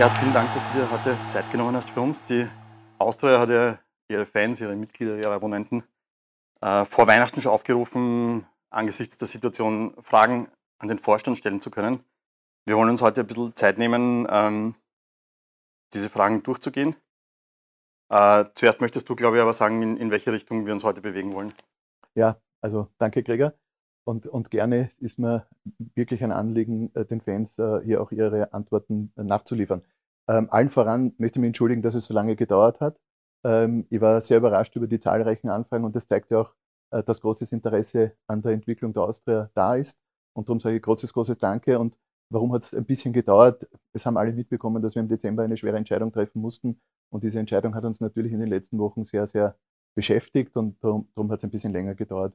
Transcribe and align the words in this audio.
Gerhard, 0.00 0.16
vielen 0.16 0.32
Dank, 0.32 0.54
dass 0.54 0.66
du 0.72 0.78
dir 0.78 0.90
heute 0.90 1.14
Zeit 1.28 1.50
genommen 1.52 1.76
hast 1.76 1.90
für 1.90 2.00
uns. 2.00 2.24
Die 2.24 2.48
Austria 2.96 3.38
hat 3.38 3.50
ja 3.50 3.78
ihre 4.08 4.24
Fans, 4.24 4.58
ihre 4.58 4.74
Mitglieder, 4.74 5.18
ihre 5.18 5.34
Abonnenten 5.34 5.84
äh, 6.62 6.86
vor 6.86 7.06
Weihnachten 7.06 7.42
schon 7.42 7.52
aufgerufen, 7.52 8.46
angesichts 8.70 9.18
der 9.18 9.28
Situation 9.28 9.92
Fragen 10.00 10.48
an 10.78 10.88
den 10.88 10.98
Vorstand 10.98 11.36
stellen 11.36 11.60
zu 11.60 11.70
können. 11.70 12.02
Wir 12.64 12.78
wollen 12.78 12.88
uns 12.88 13.02
heute 13.02 13.20
ein 13.20 13.26
bisschen 13.26 13.54
Zeit 13.56 13.76
nehmen, 13.76 14.26
ähm, 14.30 14.74
diese 15.92 16.08
Fragen 16.08 16.42
durchzugehen. 16.42 16.96
Äh, 18.08 18.46
zuerst 18.54 18.80
möchtest 18.80 19.06
du, 19.06 19.14
glaube 19.14 19.36
ich, 19.36 19.42
aber 19.42 19.52
sagen, 19.52 19.82
in, 19.82 19.98
in 19.98 20.10
welche 20.10 20.32
Richtung 20.32 20.64
wir 20.64 20.72
uns 20.72 20.82
heute 20.82 21.02
bewegen 21.02 21.34
wollen. 21.34 21.52
Ja, 22.14 22.40
also 22.62 22.88
danke, 22.96 23.22
Gregor. 23.22 23.52
Und, 24.04 24.26
und 24.26 24.50
gerne 24.50 24.88
ist 25.00 25.18
mir 25.18 25.46
wirklich 25.94 26.24
ein 26.24 26.32
Anliegen, 26.32 26.94
äh, 26.94 27.04
den 27.04 27.20
Fans 27.20 27.58
äh, 27.58 27.80
hier 27.84 28.02
auch 28.02 28.12
ihre 28.12 28.52
Antworten 28.52 29.12
nachzuliefern. 29.16 29.82
Ähm, 30.28 30.48
allen 30.50 30.70
voran 30.70 31.14
möchte 31.18 31.38
ich 31.38 31.40
mich 31.40 31.48
entschuldigen, 31.48 31.82
dass 31.82 31.94
es 31.94 32.06
so 32.06 32.14
lange 32.14 32.36
gedauert 32.36 32.80
hat. 32.80 32.98
Ähm, 33.44 33.86
ich 33.90 34.00
war 34.00 34.20
sehr 34.20 34.38
überrascht 34.38 34.76
über 34.76 34.86
die 34.86 35.00
zahlreichen 35.00 35.48
Anfragen 35.48 35.84
und 35.84 35.96
das 35.96 36.06
zeigt 36.06 36.30
ja 36.30 36.42
auch, 36.42 36.54
äh, 36.92 37.02
dass 37.02 37.20
großes 37.20 37.52
Interesse 37.52 38.16
an 38.26 38.42
der 38.42 38.52
Entwicklung 38.52 38.92
der 38.92 39.02
Austria 39.02 39.50
da 39.54 39.76
ist. 39.76 39.98
Und 40.34 40.48
darum 40.48 40.60
sage 40.60 40.76
ich 40.76 40.82
großes, 40.82 41.12
großes 41.12 41.38
Danke. 41.38 41.78
Und 41.78 41.98
warum 42.30 42.52
hat 42.52 42.64
es 42.64 42.74
ein 42.74 42.84
bisschen 42.84 43.12
gedauert? 43.12 43.66
Es 43.92 44.06
haben 44.06 44.16
alle 44.16 44.32
mitbekommen, 44.32 44.82
dass 44.82 44.94
wir 44.94 45.02
im 45.02 45.08
Dezember 45.08 45.42
eine 45.42 45.56
schwere 45.56 45.76
Entscheidung 45.76 46.12
treffen 46.12 46.40
mussten. 46.40 46.80
Und 47.12 47.24
diese 47.24 47.40
Entscheidung 47.40 47.74
hat 47.74 47.84
uns 47.84 48.00
natürlich 48.00 48.32
in 48.32 48.40
den 48.40 48.48
letzten 48.48 48.78
Wochen 48.78 49.04
sehr, 49.04 49.26
sehr 49.26 49.56
beschäftigt 49.96 50.56
und 50.56 50.82
darum, 50.84 51.08
darum 51.14 51.30
hat 51.32 51.38
es 51.38 51.44
ein 51.44 51.50
bisschen 51.50 51.72
länger 51.72 51.94
gedauert. 51.96 52.34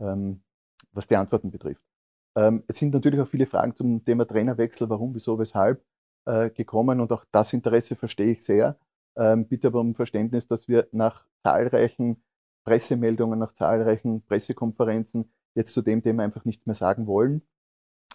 Ähm, 0.00 0.42
was 0.96 1.06
die 1.06 1.16
Antworten 1.16 1.50
betrifft. 1.50 1.82
Ähm, 2.36 2.64
es 2.66 2.76
sind 2.76 2.92
natürlich 2.92 3.20
auch 3.20 3.28
viele 3.28 3.46
Fragen 3.46 3.74
zum 3.74 4.04
Thema 4.04 4.26
Trainerwechsel, 4.26 4.88
warum, 4.88 5.14
wieso, 5.14 5.38
weshalb 5.38 5.84
äh, 6.26 6.50
gekommen 6.50 7.00
und 7.00 7.12
auch 7.12 7.24
das 7.32 7.52
Interesse 7.52 7.96
verstehe 7.96 8.32
ich 8.32 8.44
sehr. 8.44 8.78
Ähm, 9.16 9.46
bitte 9.46 9.68
aber 9.68 9.80
um 9.80 9.94
Verständnis, 9.94 10.46
dass 10.46 10.68
wir 10.68 10.88
nach 10.92 11.26
zahlreichen 11.42 12.22
Pressemeldungen, 12.64 13.38
nach 13.38 13.52
zahlreichen 13.52 14.22
Pressekonferenzen 14.26 15.32
jetzt 15.54 15.72
zu 15.72 15.82
dem 15.82 16.02
Thema 16.02 16.24
einfach 16.24 16.44
nichts 16.44 16.66
mehr 16.66 16.74
sagen 16.74 17.06
wollen. 17.06 17.42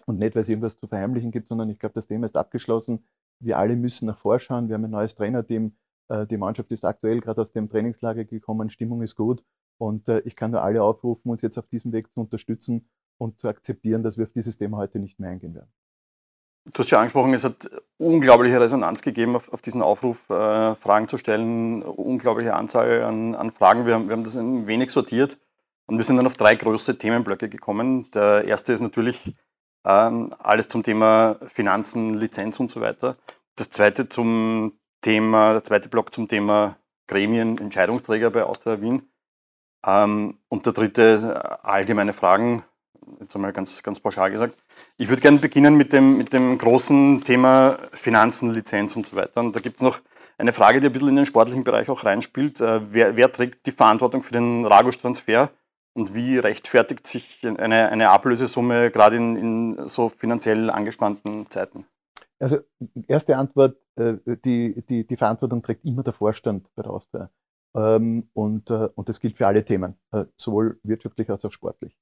Und 0.06 0.18
nicht, 0.18 0.34
weil 0.34 0.42
es 0.42 0.48
irgendwas 0.48 0.78
zu 0.78 0.86
verheimlichen 0.86 1.30
gibt, 1.30 1.48
sondern 1.48 1.70
ich 1.70 1.78
glaube, 1.78 1.94
das 1.94 2.06
Thema 2.06 2.26
ist 2.26 2.36
abgeschlossen. 2.36 3.04
Wir 3.40 3.58
alle 3.58 3.76
müssen 3.76 4.06
nach 4.06 4.18
vorschauen. 4.18 4.68
Wir 4.68 4.74
haben 4.74 4.84
ein 4.84 4.90
neues 4.90 5.14
Trainerteam. 5.14 5.76
Äh, 6.08 6.26
die 6.26 6.36
Mannschaft 6.36 6.70
ist 6.72 6.84
aktuell 6.84 7.20
gerade 7.20 7.40
aus 7.40 7.52
dem 7.52 7.68
Trainingslager 7.68 8.24
gekommen. 8.24 8.70
Stimmung 8.70 9.02
ist 9.02 9.16
gut. 9.16 9.44
Und 9.78 10.08
äh, 10.08 10.20
ich 10.20 10.36
kann 10.36 10.52
nur 10.52 10.62
alle 10.62 10.82
aufrufen, 10.82 11.30
uns 11.30 11.42
jetzt 11.42 11.58
auf 11.58 11.66
diesem 11.66 11.92
Weg 11.92 12.12
zu 12.12 12.20
unterstützen 12.20 12.88
und 13.18 13.40
zu 13.40 13.48
akzeptieren, 13.48 14.02
dass 14.02 14.18
wir 14.18 14.26
auf 14.26 14.32
dieses 14.32 14.58
Thema 14.58 14.78
heute 14.78 14.98
nicht 14.98 15.18
mehr 15.18 15.30
eingehen 15.30 15.54
werden. 15.54 15.72
Du 16.72 16.78
hast 16.78 16.88
schon 16.88 16.98
angesprochen, 16.98 17.34
es 17.34 17.42
hat 17.42 17.68
unglaubliche 17.98 18.60
Resonanz 18.60 19.02
gegeben 19.02 19.34
auf, 19.34 19.52
auf 19.52 19.62
diesen 19.62 19.82
Aufruf, 19.82 20.30
äh, 20.30 20.74
Fragen 20.76 21.08
zu 21.08 21.18
stellen, 21.18 21.82
unglaubliche 21.82 22.54
Anzahl 22.54 23.02
an, 23.02 23.34
an 23.34 23.50
Fragen. 23.50 23.84
Wir 23.84 23.94
haben, 23.94 24.08
wir 24.08 24.12
haben 24.12 24.22
das 24.22 24.36
ein 24.36 24.68
wenig 24.68 24.90
sortiert 24.90 25.38
und 25.86 25.96
wir 25.96 26.04
sind 26.04 26.16
dann 26.16 26.26
auf 26.26 26.36
drei 26.36 26.54
große 26.54 26.98
Themenblöcke 26.98 27.48
gekommen. 27.48 28.10
Der 28.12 28.44
erste 28.44 28.72
ist 28.72 28.80
natürlich 28.80 29.32
ähm, 29.84 30.32
alles 30.38 30.68
zum 30.68 30.84
Thema 30.84 31.36
Finanzen, 31.48 32.14
Lizenz 32.14 32.60
und 32.60 32.70
so 32.70 32.80
weiter. 32.80 33.16
Das 33.56 33.70
zweite 33.70 34.08
zum 34.08 34.78
Thema, 35.00 35.52
der 35.52 35.64
zweite 35.64 35.88
Block 35.88 36.14
zum 36.14 36.28
Thema 36.28 36.76
Gremien, 37.08 37.58
Entscheidungsträger 37.58 38.30
bei 38.30 38.44
Austria 38.44 38.80
Wien. 38.80 39.02
Ähm, 39.84 40.38
und 40.48 40.66
der 40.66 40.72
dritte, 40.72 41.34
äh, 41.34 41.66
allgemeine 41.66 42.12
Fragen, 42.12 42.62
jetzt 43.20 43.34
einmal 43.34 43.52
ganz, 43.52 43.82
ganz 43.82 44.00
pauschal 44.00 44.30
gesagt. 44.30 44.56
Ich 44.96 45.08
würde 45.08 45.22
gerne 45.22 45.38
beginnen 45.38 45.76
mit 45.76 45.92
dem, 45.92 46.18
mit 46.18 46.32
dem 46.32 46.56
großen 46.58 47.24
Thema 47.24 47.78
Finanzen, 47.92 48.52
Lizenz 48.52 48.96
und 48.96 49.06
so 49.06 49.16
weiter. 49.16 49.40
Und 49.40 49.56
da 49.56 49.60
gibt 49.60 49.76
es 49.76 49.82
noch 49.82 50.00
eine 50.38 50.52
Frage, 50.52 50.80
die 50.80 50.86
ein 50.86 50.92
bisschen 50.92 51.08
in 51.08 51.16
den 51.16 51.26
sportlichen 51.26 51.64
Bereich 51.64 51.88
auch 51.88 52.04
reinspielt. 52.04 52.60
Äh, 52.60 52.92
wer, 52.92 53.16
wer 53.16 53.32
trägt 53.32 53.66
die 53.66 53.72
Verantwortung 53.72 54.22
für 54.22 54.32
den 54.32 54.64
Ragusch-Transfer 54.64 55.50
und 55.94 56.14
wie 56.14 56.38
rechtfertigt 56.38 57.06
sich 57.06 57.46
eine, 57.46 57.90
eine 57.90 58.10
Ablösesumme 58.10 58.90
gerade 58.90 59.16
in, 59.16 59.36
in 59.36 59.86
so 59.86 60.08
finanziell 60.08 60.70
angespannten 60.70 61.50
Zeiten? 61.50 61.86
Also 62.38 62.58
erste 63.06 63.36
Antwort, 63.36 63.76
äh, 63.96 64.14
die, 64.44 64.82
die, 64.88 65.06
die 65.06 65.16
Verantwortung 65.16 65.62
trägt 65.62 65.84
immer 65.84 66.02
der 66.02 66.12
Vorstand 66.12 66.66
bei 66.74 66.82
der 66.82 66.92
Austria. 66.92 67.30
Ähm, 67.74 68.28
und, 68.34 68.70
äh, 68.70 68.88
und 68.94 69.08
das 69.08 69.20
gilt 69.20 69.36
für 69.36 69.46
alle 69.46 69.64
Themen, 69.64 69.96
äh, 70.12 70.26
sowohl 70.36 70.78
wirtschaftlich 70.82 71.30
als 71.30 71.44
auch 71.44 71.52
sportlich. 71.52 71.96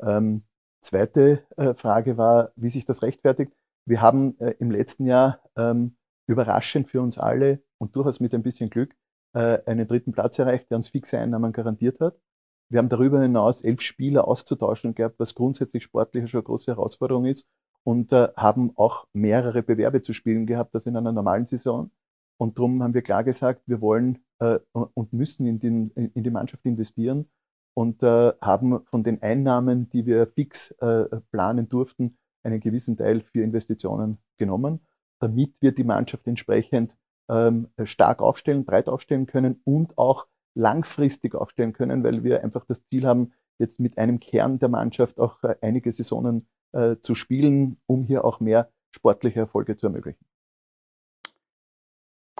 Ähm, 0.00 0.44
zweite 0.80 1.44
äh, 1.56 1.74
Frage 1.74 2.16
war, 2.16 2.52
wie 2.56 2.70
sich 2.70 2.86
das 2.86 3.02
rechtfertigt. 3.02 3.52
Wir 3.84 4.00
haben 4.00 4.38
im 4.38 4.70
letzten 4.70 5.06
Jahr 5.06 5.40
ähm, 5.56 5.96
überraschend 6.28 6.88
für 6.88 7.02
uns 7.02 7.18
alle 7.18 7.64
und 7.78 7.96
durchaus 7.96 8.20
mit 8.20 8.32
ein 8.32 8.44
bisschen 8.44 8.70
Glück 8.70 8.94
einen 9.34 9.88
dritten 9.88 10.12
Platz 10.12 10.38
erreicht, 10.38 10.70
der 10.70 10.76
uns 10.76 10.90
fixe 10.90 11.18
Einnahmen 11.18 11.52
garantiert 11.52 12.00
hat. 12.00 12.14
Wir 12.70 12.78
haben 12.78 12.90
darüber 12.90 13.20
hinaus 13.20 13.62
elf 13.62 13.80
Spieler 13.80 14.28
auszutauschen 14.28 14.94
gehabt, 14.94 15.18
was 15.18 15.34
grundsätzlich 15.34 15.82
sportlich 15.82 16.30
schon 16.30 16.38
eine 16.38 16.44
große 16.44 16.70
Herausforderung 16.70 17.24
ist 17.24 17.48
und 17.82 18.12
haben 18.12 18.70
auch 18.76 19.08
mehrere 19.14 19.64
Bewerbe 19.64 20.02
zu 20.02 20.12
spielen 20.12 20.46
gehabt, 20.46 20.74
als 20.74 20.86
in 20.86 20.96
einer 20.96 21.10
normalen 21.12 21.46
Saison. 21.46 21.90
Und 22.42 22.58
darum 22.58 22.82
haben 22.82 22.92
wir 22.92 23.02
klar 23.02 23.22
gesagt, 23.22 23.62
wir 23.66 23.80
wollen 23.80 24.18
äh, 24.40 24.58
und 24.72 25.12
müssen 25.12 25.46
in, 25.46 25.60
den, 25.60 25.90
in, 25.90 26.24
die 26.24 26.30
Mannschaft 26.30 26.66
investieren 26.66 27.30
und 27.72 28.02
äh, 28.02 28.32
haben 28.40 28.84
von 28.86 29.04
den 29.04 29.22
Einnahmen, 29.22 29.88
die 29.90 30.06
wir 30.06 30.26
fix 30.26 30.72
äh, 30.80 31.04
planen 31.30 31.68
durften, 31.68 32.18
einen 32.42 32.58
gewissen 32.58 32.96
Teil 32.96 33.20
für 33.20 33.42
Investitionen 33.42 34.18
genommen, 34.38 34.80
damit 35.20 35.62
wir 35.62 35.70
die 35.70 35.84
Mannschaft 35.84 36.26
entsprechend 36.26 36.96
ähm, 37.30 37.68
stark 37.84 38.20
aufstellen, 38.20 38.64
breit 38.64 38.88
aufstellen 38.88 39.26
können 39.26 39.60
und 39.62 39.96
auch 39.96 40.26
langfristig 40.56 41.36
aufstellen 41.36 41.72
können, 41.72 42.02
weil 42.02 42.24
wir 42.24 42.42
einfach 42.42 42.64
das 42.64 42.84
Ziel 42.88 43.06
haben, 43.06 43.34
jetzt 43.60 43.78
mit 43.78 43.98
einem 43.98 44.18
Kern 44.18 44.58
der 44.58 44.68
Mannschaft 44.68 45.20
auch 45.20 45.44
äh, 45.44 45.54
einige 45.60 45.92
Saisonen 45.92 46.48
äh, 46.72 46.96
zu 47.02 47.14
spielen, 47.14 47.80
um 47.86 48.02
hier 48.02 48.24
auch 48.24 48.40
mehr 48.40 48.72
sportliche 48.90 49.38
Erfolge 49.38 49.76
zu 49.76 49.86
ermöglichen. 49.86 50.26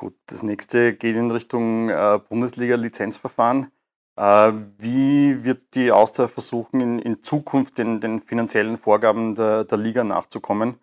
Gut, 0.02 0.18
das 0.26 0.42
nächste 0.42 0.94
geht 0.96 1.14
in 1.14 1.30
Richtung 1.30 1.88
äh, 1.88 2.18
Bundesliga-Lizenzverfahren. 2.28 3.70
Äh, 4.16 4.52
wie 4.76 5.44
wird 5.44 5.76
die 5.76 5.92
Austria 5.92 6.26
versuchen, 6.26 6.80
in, 6.80 6.98
in 6.98 7.22
Zukunft 7.22 7.78
den, 7.78 8.00
den, 8.00 8.20
finanziellen 8.20 8.78
Vorgaben 8.78 9.36
der, 9.36 9.62
der, 9.62 9.78
Liga 9.78 10.02
nachzukommen? 10.02 10.80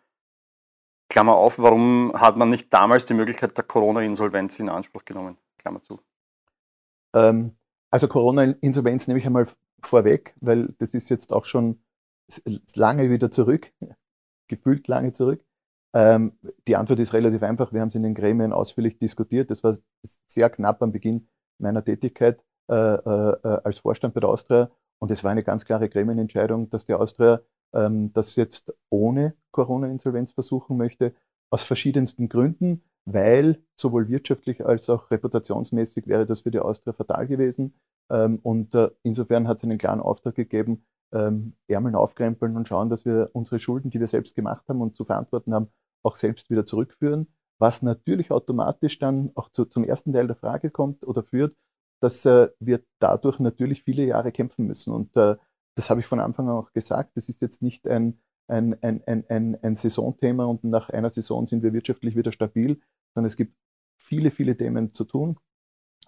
Klammer 1.10 1.36
auf, 1.36 1.60
warum 1.60 2.14
hat 2.16 2.38
man 2.38 2.50
nicht 2.50 2.74
damals 2.74 3.08
die 3.08 3.14
Möglichkeit 3.14 3.58
der 3.58 3.66
Corona-Insolvenz 3.66 4.58
in 4.58 4.70
Anspruch 4.70 5.04
genommen? 5.04 5.38
Klammer 5.58 5.84
zu. 5.84 6.00
Ähm, 7.14 7.58
also 7.92 8.08
Corona-Insolvenz 8.08 9.10
nehme 9.10 9.20
ich 9.20 9.26
einmal 9.26 9.50
vorweg, 9.84 10.34
weil 10.40 10.74
das 10.78 10.94
ist 10.94 11.10
jetzt 11.10 11.34
auch 11.34 11.44
schon 11.44 11.84
lange 12.74 13.10
wieder 13.10 13.30
zurück, 13.30 13.74
gefühlt 14.48 14.88
lange 14.88 15.12
zurück. 15.12 15.44
Ähm, 15.94 16.34
die 16.68 16.76
Antwort 16.76 17.00
ist 17.00 17.14
relativ 17.14 17.42
einfach. 17.44 17.74
Wir 17.74 17.82
haben 17.82 17.88
es 17.88 17.96
in 17.96 18.04
den 18.04 18.14
Gremien 18.14 18.54
ausführlich 18.54 19.00
diskutiert. 19.00 19.50
Das 19.52 19.64
war 19.64 19.76
sehr 20.04 20.50
knapp 20.50 20.82
am 20.82 20.92
Beginn 20.92 21.28
meiner 21.58 21.84
Tätigkeit 21.84 22.44
äh, 22.70 22.76
äh, 22.76 23.38
äh, 23.44 23.62
als 23.64 23.80
Vorstand 23.80 24.14
bei 24.14 24.20
der 24.20 24.30
Austria. 24.30 24.70
Und 25.00 25.12
es 25.12 25.24
war 25.24 25.32
eine 25.32 25.44
ganz 25.44 25.66
klare 25.66 25.90
Gremienentscheidung, 25.90 26.70
dass 26.70 26.86
die 26.86 26.94
Austria 26.94 27.42
ähm, 27.74 28.14
das 28.14 28.36
jetzt 28.36 28.74
ohne 28.90 29.34
Corona-Insolvenz 29.52 30.32
versuchen 30.32 30.78
möchte, 30.78 31.14
aus 31.50 31.64
verschiedensten 31.64 32.30
Gründen, 32.30 32.84
weil 33.06 33.64
sowohl 33.76 34.08
wirtschaftlich 34.10 34.66
als 34.66 34.90
auch 34.90 35.10
reputationsmäßig 35.10 36.08
wäre 36.08 36.26
das 36.26 36.42
für 36.42 36.52
die 36.52 36.60
Austria 36.60 36.94
fatal 36.94 37.28
gewesen. 37.28 37.74
Ähm, 38.10 38.40
und 38.44 38.76
äh, 38.76 38.90
insofern 39.04 39.48
hat 39.48 39.58
es 39.58 39.64
einen 39.64 39.78
klaren 39.78 40.02
Auftrag 40.02 40.36
gegeben, 40.36 40.86
ähm, 41.12 41.54
Ärmeln 41.68 41.96
aufkrempeln 41.96 42.56
und 42.56 42.68
schauen, 42.68 42.90
dass 42.90 43.06
wir 43.06 43.30
unsere 43.34 43.60
Schulden, 43.60 43.90
die 43.90 44.00
wir 44.00 44.08
selbst 44.08 44.36
gemacht 44.36 44.68
haben 44.68 44.82
und 44.82 44.96
zu 44.96 45.06
verantworten 45.06 45.54
haben, 45.54 45.68
auch 46.04 46.16
selbst 46.16 46.50
wieder 46.50 46.66
zurückführen. 46.66 47.28
Was 47.58 47.82
natürlich 47.82 48.32
automatisch 48.32 49.00
dann 49.00 49.32
auch 49.36 49.50
zu, 49.50 49.66
zum 49.66 49.84
ersten 49.84 50.14
Teil 50.14 50.28
der 50.28 50.36
Frage 50.36 50.72
kommt 50.72 51.06
oder 51.06 51.24
führt, 51.24 51.58
dass 52.00 52.26
äh, 52.26 52.50
wir 52.60 52.82
dadurch 53.00 53.40
natürlich 53.40 53.84
viele 53.84 54.06
Jahre 54.06 54.32
kämpfen 54.32 54.66
müssen. 54.66 54.94
Und 54.94 55.16
äh, 55.18 55.36
das 55.76 55.90
habe 55.90 56.00
ich 56.00 56.08
von 56.08 56.20
Anfang 56.20 56.48
an 56.48 56.56
auch 56.56 56.72
gesagt. 56.72 57.18
Das 57.18 57.28
ist 57.28 57.42
jetzt 57.42 57.62
nicht 57.62 57.88
ein, 57.88 58.22
ein, 58.48 58.82
ein, 58.82 59.04
ein, 59.06 59.26
ein, 59.30 59.58
ein 59.62 59.76
Saisonthema 59.76 60.46
und 60.46 60.64
nach 60.64 60.90
einer 60.90 61.10
Saison 61.10 61.48
sind 61.48 61.64
wir 61.64 61.74
wirtschaftlich 61.74 62.16
wieder 62.16 62.32
stabil, 62.32 62.80
sondern 63.14 63.28
es 63.28 63.36
gibt 63.36 63.56
viele, 63.98 64.32
viele 64.32 64.56
Themen 64.56 64.94
zu 64.94 65.04
tun, 65.04 65.38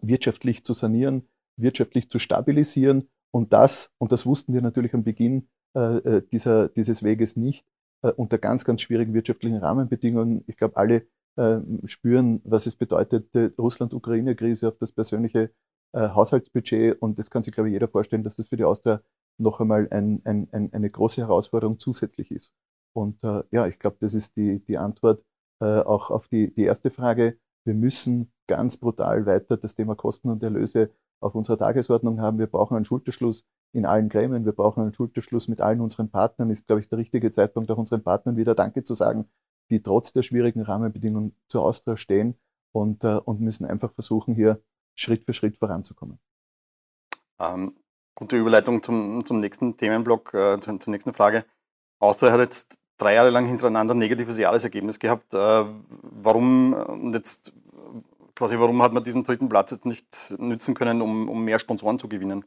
wirtschaftlich 0.01 0.63
zu 0.63 0.73
sanieren, 0.73 1.27
wirtschaftlich 1.57 2.09
zu 2.09 2.19
stabilisieren 2.19 3.09
und 3.31 3.53
das, 3.53 3.89
und 3.97 4.11
das 4.11 4.25
wussten 4.25 4.53
wir 4.53 4.61
natürlich 4.61 4.93
am 4.93 5.03
Beginn 5.03 5.47
äh, 5.75 5.97
äh, 5.97 6.27
dieser, 6.31 6.67
dieses 6.69 7.01
Weges 7.01 7.37
nicht, 7.37 7.65
äh, 8.03 8.11
unter 8.11 8.37
ganz, 8.37 8.65
ganz 8.65 8.81
schwierigen 8.81 9.13
wirtschaftlichen 9.13 9.57
Rahmenbedingungen. 9.57 10.43
Ich 10.47 10.57
glaube, 10.57 10.75
alle 10.75 11.07
äh, 11.37 11.59
spüren, 11.85 12.41
was 12.43 12.65
es 12.65 12.75
bedeutet, 12.75 13.33
die 13.33 13.51
Russland-Ukraine-Krise 13.57 14.67
auf 14.67 14.77
das 14.77 14.91
persönliche 14.91 15.51
äh, 15.93 16.09
Haushaltsbudget. 16.09 17.01
Und 17.01 17.19
das 17.19 17.29
kann 17.29 17.43
sich, 17.43 17.53
glaube 17.53 17.69
ich, 17.69 17.73
jeder 17.73 17.87
vorstellen, 17.87 18.23
dass 18.23 18.35
das 18.35 18.49
für 18.49 18.57
die 18.57 18.65
Austria 18.65 19.01
noch 19.37 19.61
einmal 19.61 19.87
ein, 19.91 20.21
ein, 20.25 20.49
ein, 20.51 20.73
eine 20.73 20.89
große 20.89 21.21
Herausforderung 21.21 21.79
zusätzlich 21.79 22.31
ist. 22.31 22.53
Und 22.93 23.23
äh, 23.23 23.43
ja, 23.51 23.65
ich 23.67 23.79
glaube, 23.79 23.95
das 24.01 24.13
ist 24.13 24.35
die, 24.35 24.59
die 24.59 24.77
Antwort. 24.77 25.23
auch 25.61 26.09
auf 26.09 26.27
die, 26.27 26.51
die 26.51 26.63
erste 26.63 26.89
Frage. 26.89 27.37
Wir 27.65 27.75
müssen 27.75 28.31
ganz 28.47 28.77
brutal 28.77 29.27
weiter 29.27 29.57
das 29.57 29.75
Thema 29.75 29.95
Kosten 29.95 30.31
und 30.31 30.41
Erlöse 30.41 30.89
auf 31.21 31.35
unserer 31.35 31.57
Tagesordnung 31.57 32.19
haben. 32.19 32.39
Wir 32.39 32.47
brauchen 32.47 32.75
einen 32.75 32.85
Schulterschluss 32.85 33.45
in 33.73 33.85
allen 33.85 34.09
Gremien. 34.09 34.43
Wir 34.45 34.51
brauchen 34.51 34.81
einen 34.81 34.93
Schulterschluss 34.93 35.47
mit 35.47 35.61
allen 35.61 35.79
unseren 35.79 36.09
Partnern. 36.09 36.49
Ist, 36.49 36.67
glaube 36.67 36.81
ich, 36.81 36.89
der 36.89 36.97
richtige 36.97 37.31
Zeitpunkt, 37.31 37.71
auch 37.71 37.77
unseren 37.77 38.03
Partnern 38.03 38.37
wieder 38.37 38.55
Danke 38.55 38.83
zu 38.83 38.93
sagen, 38.93 39.29
die 39.69 39.81
trotz 39.81 40.11
der 40.13 40.23
schwierigen 40.23 40.61
Rahmenbedingungen 40.61 41.35
zur 41.47 41.63
Austria 41.63 41.95
stehen 41.95 42.35
und, 42.71 43.03
äh, 43.03 43.15
und 43.15 43.39
müssen 43.39 43.65
einfach 43.65 43.93
versuchen, 43.93 44.35
hier 44.35 44.61
Schritt 44.95 45.23
für 45.23 45.33
Schritt 45.33 45.57
voranzukommen. 45.57 46.19
Ähm, 47.39 47.75
gute 48.15 48.37
Überleitung 48.37 48.83
zum, 48.83 49.25
zum 49.25 49.39
nächsten 49.39 49.77
Themenblock, 49.77 50.33
äh, 50.33 50.59
zur, 50.59 50.79
zur, 50.79 50.91
nächsten 50.91 51.13
Frage. 51.13 51.45
Austria 51.99 52.31
hat 52.31 52.39
jetzt 52.39 52.79
drei 52.97 53.13
Jahre 53.15 53.29
lang 53.29 53.45
hintereinander 53.45 53.93
ein 53.93 53.99
negatives 53.99 54.37
Jahresergebnis 54.37 54.99
gehabt. 54.99 55.33
Äh, 55.33 55.65
warum 56.01 56.73
und 56.73 57.13
jetzt 57.13 57.53
quasi, 58.35 58.59
warum 58.59 58.81
hat 58.81 58.93
man 58.93 59.03
diesen 59.03 59.23
dritten 59.23 59.49
Platz 59.49 59.71
jetzt 59.71 59.85
nicht 59.85 60.33
nützen 60.37 60.73
können, 60.73 61.01
um, 61.01 61.29
um 61.29 61.43
mehr 61.43 61.59
Sponsoren 61.59 61.99
zu 61.99 62.07
gewinnen? 62.07 62.45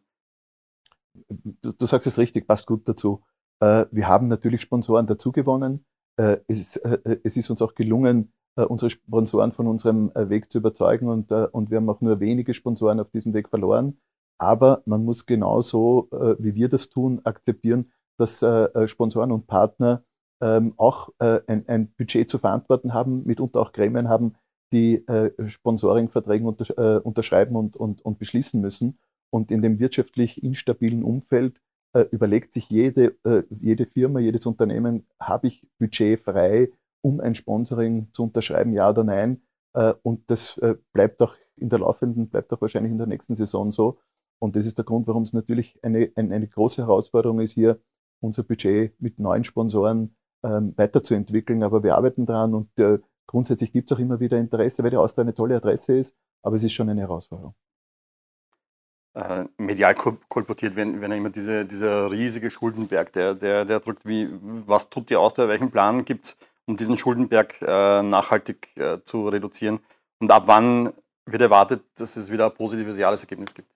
Du, 1.29 1.73
du 1.73 1.87
sagst 1.87 2.07
es 2.07 2.19
richtig, 2.19 2.47
passt 2.47 2.67
gut 2.67 2.89
dazu. 2.89 3.23
Äh, 3.61 3.87
wir 3.91 4.09
haben 4.09 4.29
natürlich 4.29 4.61
Sponsoren 4.61 5.07
dazu 5.07 5.33
gewonnen. 5.33 5.85
Äh, 6.17 6.39
es, 6.49 6.77
äh, 6.77 7.19
es, 7.23 7.37
ist 7.37 7.51
uns 7.51 7.63
auch 7.63 7.75
gelungen, 7.75 8.33
äh, 8.57 8.63
unsere 8.63 8.91
Sponsoren 8.91 9.53
von 9.53 9.67
unserem 9.67 10.13
äh, 10.15 10.29
Weg 10.29 10.51
zu 10.51 10.59
überzeugen 10.59 11.09
und, 11.09 11.31
äh, 11.33 11.49
und 11.51 11.71
wir 11.71 11.79
haben 11.79 11.89
auch 11.89 12.01
nur 12.01 12.21
wenige 12.21 12.55
Sponsoren 12.55 13.01
auf 13.01 13.11
diesem 13.11 13.35
Weg 13.35 13.49
verloren. 13.49 13.99
Aber 14.39 14.83
man 14.85 15.05
muss 15.05 15.27
genauso, 15.27 16.09
wie 16.41 16.57
wir 16.57 16.69
das 16.69 16.91
tun, 16.91 17.21
akzeptieren, 17.23 17.93
dass 18.19 18.45
Sponsoren 18.87 19.31
und 19.31 19.47
Partner 19.47 20.03
ähm, 20.41 20.75
auch 20.77 21.11
ein, 21.21 21.69
ein 21.69 21.93
Budget 21.95 22.29
zu 22.29 22.39
verantworten 22.39 22.93
haben, 22.93 23.25
mitunter 23.25 23.61
auch 23.61 23.71
Gremien 23.71 24.09
haben, 24.09 24.35
die 24.73 25.07
äh, 25.07 25.31
Sponsoringverträge 25.49 26.47
unter, 26.47 26.97
äh, 26.97 27.01
unterschreiben 27.01 27.57
und, 27.57 27.77
und, 27.77 28.05
und 28.05 28.19
beschließen 28.19 28.61
müssen. 28.61 28.99
Und 29.31 29.51
in 29.51 29.63
dem 29.63 29.79
wirtschaftlich 29.79 30.43
instabilen 30.43 31.03
Umfeld 31.03 31.61
äh, 31.93 32.07
überlegt 32.11 32.53
sich 32.53 32.71
jede, 32.71 33.17
äh, 33.25 33.43
jede 33.51 33.87
Firma, 33.87 34.21
jedes 34.21 34.47
Unternehmen, 34.47 35.07
habe 35.21 35.49
ich 35.49 35.67
Budget 35.79 36.21
frei, 36.21 36.71
um 37.03 37.21
ein 37.21 37.35
Sponsoring 37.35 38.09
zu 38.13 38.25
unterschreiben, 38.25 38.73
ja 38.73 38.91
oder 38.91 39.05
nein. 39.05 39.43
Äh, 39.75 39.95
und 40.03 40.31
das 40.31 40.59
äh, 40.59 40.77
bleibt 40.93 41.21
auch 41.23 41.37
in 41.57 41.69
der 41.69 41.81
laufenden, 41.81 42.29
bleibt 42.29 42.53
auch 42.53 42.61
wahrscheinlich 42.61 42.93
in 42.93 42.99
der 42.99 43.07
nächsten 43.07 43.37
Saison 43.37 43.71
so. 43.71 43.99
Und 44.41 44.57
das 44.57 44.67
ist 44.67 44.79
der 44.79 44.85
Grund, 44.85 45.07
warum 45.07 45.23
es 45.23 45.33
natürlich 45.33 45.79
eine, 45.83 46.11
eine, 46.17 46.35
eine 46.35 46.49
große 46.49 46.83
Herausforderung 46.83 47.41
ist, 47.41 47.53
hier 47.53 47.81
unser 48.21 48.43
Budget 48.43 49.01
mit 49.01 49.19
neuen 49.19 49.45
Sponsoren 49.45 50.17
ähm, 50.43 50.75
weiterzuentwickeln. 50.77 51.63
Aber 51.63 51.83
wir 51.83 51.97
arbeiten 51.97 52.27
daran 52.27 52.55
und 52.55 52.79
äh, 52.79 52.99
Grundsätzlich 53.27 53.73
gibt 53.73 53.91
es 53.91 53.97
auch 53.97 54.01
immer 54.01 54.21
wieder 54.21 54.39
Interesse, 54.39 54.83
weil 54.83 54.91
die 54.91 54.97
Austria 54.97 55.23
eine 55.23 55.35
tolle 55.35 55.57
Adresse 55.57 55.97
ist, 55.97 56.17
aber 56.43 56.57
es 56.57 56.65
ist 56.65 56.73
schon 56.73 56.89
eine 56.89 57.01
Herausforderung. 57.01 57.55
Äh, 59.15 59.45
medial 59.59 59.95
kolportiert 59.95 60.75
werden, 60.75 61.01
werden 61.01 61.13
immer 61.13 61.31
diese, 61.31 61.65
dieser 61.65 62.11
riesige 62.11 62.51
Schuldenberg, 62.51 63.13
der, 63.13 63.35
der, 63.35 63.65
der 63.65 63.81
drückt, 63.81 64.05
wie, 64.05 64.29
was 64.41 64.91
tut 64.91 65.09
die 65.09 65.17
Austria, 65.17 65.47
welchen 65.49 65.71
Plan 65.71 66.05
gibt 66.05 66.27
es, 66.27 66.37
um 66.67 66.77
diesen 66.77 66.99
Schuldenberg 66.99 67.63
äh, 67.63 68.03
nachhaltig 68.03 68.77
äh, 68.77 68.99
zu 69.05 69.29
reduzieren 69.29 69.81
und 70.19 70.31
ab 70.31 70.45
wann 70.47 70.93
wird 71.27 71.43
erwartet, 71.43 71.85
dass 71.95 72.17
es 72.17 72.31
wieder 72.31 72.47
ein 72.47 72.55
positives 72.55 72.99
Jahresergebnis 72.99 73.55
gibt? 73.55 73.71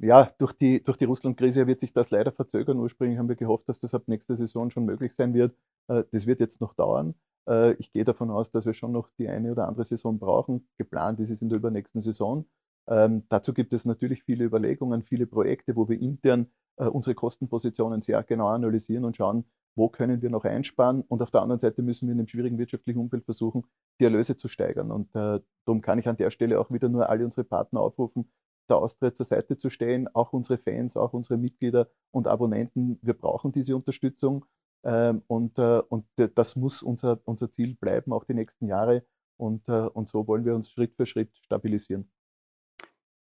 Ja, 0.00 0.32
durch 0.38 0.52
die, 0.52 0.82
durch 0.82 0.96
die 0.96 1.06
Russland-Krise 1.06 1.66
wird 1.66 1.80
sich 1.80 1.92
das 1.92 2.10
leider 2.10 2.30
verzögern. 2.30 2.78
Ursprünglich 2.78 3.18
haben 3.18 3.28
wir 3.28 3.34
gehofft, 3.34 3.68
dass 3.68 3.80
das 3.80 3.94
ab 3.94 4.04
nächster 4.06 4.36
Saison 4.36 4.70
schon 4.70 4.84
möglich 4.84 5.12
sein 5.12 5.34
wird. 5.34 5.56
Äh, 5.88 6.04
das 6.12 6.26
wird 6.26 6.40
jetzt 6.40 6.60
noch 6.60 6.74
dauern. 6.74 7.14
Äh, 7.48 7.72
ich 7.74 7.92
gehe 7.92 8.04
davon 8.04 8.30
aus, 8.30 8.50
dass 8.50 8.66
wir 8.66 8.74
schon 8.74 8.92
noch 8.92 9.08
die 9.18 9.28
eine 9.28 9.52
oder 9.52 9.68
andere 9.68 9.84
Saison 9.84 10.18
brauchen. 10.18 10.68
Geplant 10.76 11.20
ist 11.20 11.30
es 11.30 11.42
in 11.42 11.48
der 11.48 11.58
übernächsten 11.58 12.02
Saison. 12.02 12.46
Ähm, 12.88 13.24
dazu 13.28 13.52
gibt 13.52 13.72
es 13.72 13.84
natürlich 13.84 14.22
viele 14.22 14.44
Überlegungen, 14.44 15.02
viele 15.02 15.26
Projekte, 15.26 15.76
wo 15.76 15.88
wir 15.88 16.00
intern 16.00 16.46
äh, 16.76 16.86
unsere 16.86 17.14
Kostenpositionen 17.14 18.00
sehr 18.00 18.22
genau 18.22 18.48
analysieren 18.48 19.04
und 19.04 19.16
schauen, 19.16 19.44
wo 19.76 19.88
können 19.88 20.22
wir 20.22 20.30
noch 20.30 20.44
einsparen. 20.44 21.02
Und 21.02 21.22
auf 21.22 21.30
der 21.30 21.42
anderen 21.42 21.60
Seite 21.60 21.82
müssen 21.82 22.08
wir 22.08 22.12
in 22.12 22.18
einem 22.18 22.28
schwierigen 22.28 22.58
wirtschaftlichen 22.58 22.98
Umfeld 22.98 23.24
versuchen, 23.24 23.64
die 24.00 24.04
Erlöse 24.04 24.36
zu 24.36 24.48
steigern. 24.48 24.90
Und 24.90 25.14
äh, 25.16 25.40
darum 25.64 25.80
kann 25.82 25.98
ich 25.98 26.08
an 26.08 26.16
der 26.16 26.30
Stelle 26.30 26.60
auch 26.60 26.70
wieder 26.72 26.88
nur 26.88 27.08
alle 27.08 27.24
unsere 27.24 27.44
Partner 27.44 27.80
aufrufen, 27.80 28.30
der 28.68 28.76
Austria 28.78 29.14
zur 29.14 29.26
Seite 29.26 29.56
zu 29.56 29.70
stehen, 29.70 30.08
auch 30.14 30.32
unsere 30.32 30.58
Fans, 30.58 30.96
auch 30.96 31.12
unsere 31.12 31.38
Mitglieder 31.38 31.88
und 32.10 32.26
Abonnenten. 32.26 32.98
Wir 33.02 33.14
brauchen 33.14 33.52
diese 33.52 33.76
Unterstützung. 33.76 34.44
Ähm, 34.84 35.22
und, 35.26 35.58
äh, 35.58 35.80
und 35.88 36.06
das 36.16 36.56
muss 36.56 36.82
unser, 36.82 37.20
unser 37.24 37.50
Ziel 37.50 37.74
bleiben, 37.74 38.12
auch 38.12 38.24
die 38.24 38.34
nächsten 38.34 38.66
Jahre. 38.66 39.04
Und, 39.36 39.68
äh, 39.68 39.72
und 39.72 40.08
so 40.08 40.26
wollen 40.26 40.44
wir 40.44 40.54
uns 40.54 40.70
Schritt 40.70 40.94
für 40.94 41.06
Schritt 41.06 41.36
stabilisieren. 41.38 42.10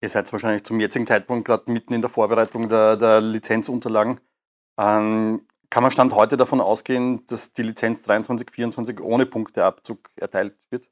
Ihr 0.01 0.09
seid 0.09 0.31
wahrscheinlich 0.31 0.63
zum 0.63 0.79
jetzigen 0.79 1.05
Zeitpunkt 1.05 1.45
gerade 1.45 1.71
mitten 1.71 1.93
in 1.93 2.01
der 2.01 2.09
Vorbereitung 2.09 2.69
der, 2.69 2.97
der 2.97 3.21
Lizenzunterlagen. 3.21 4.19
Ähm, 4.79 5.47
kann 5.69 5.83
man 5.83 5.91
Stand 5.91 6.13
heute 6.13 6.37
davon 6.37 6.59
ausgehen, 6.59 7.25
dass 7.27 7.53
die 7.53 7.63
Lizenz 7.63 8.03
23, 8.03 8.49
24 8.51 8.99
ohne 8.99 9.25
Punkteabzug 9.25 10.09
erteilt 10.15 10.57
wird? 10.69 10.89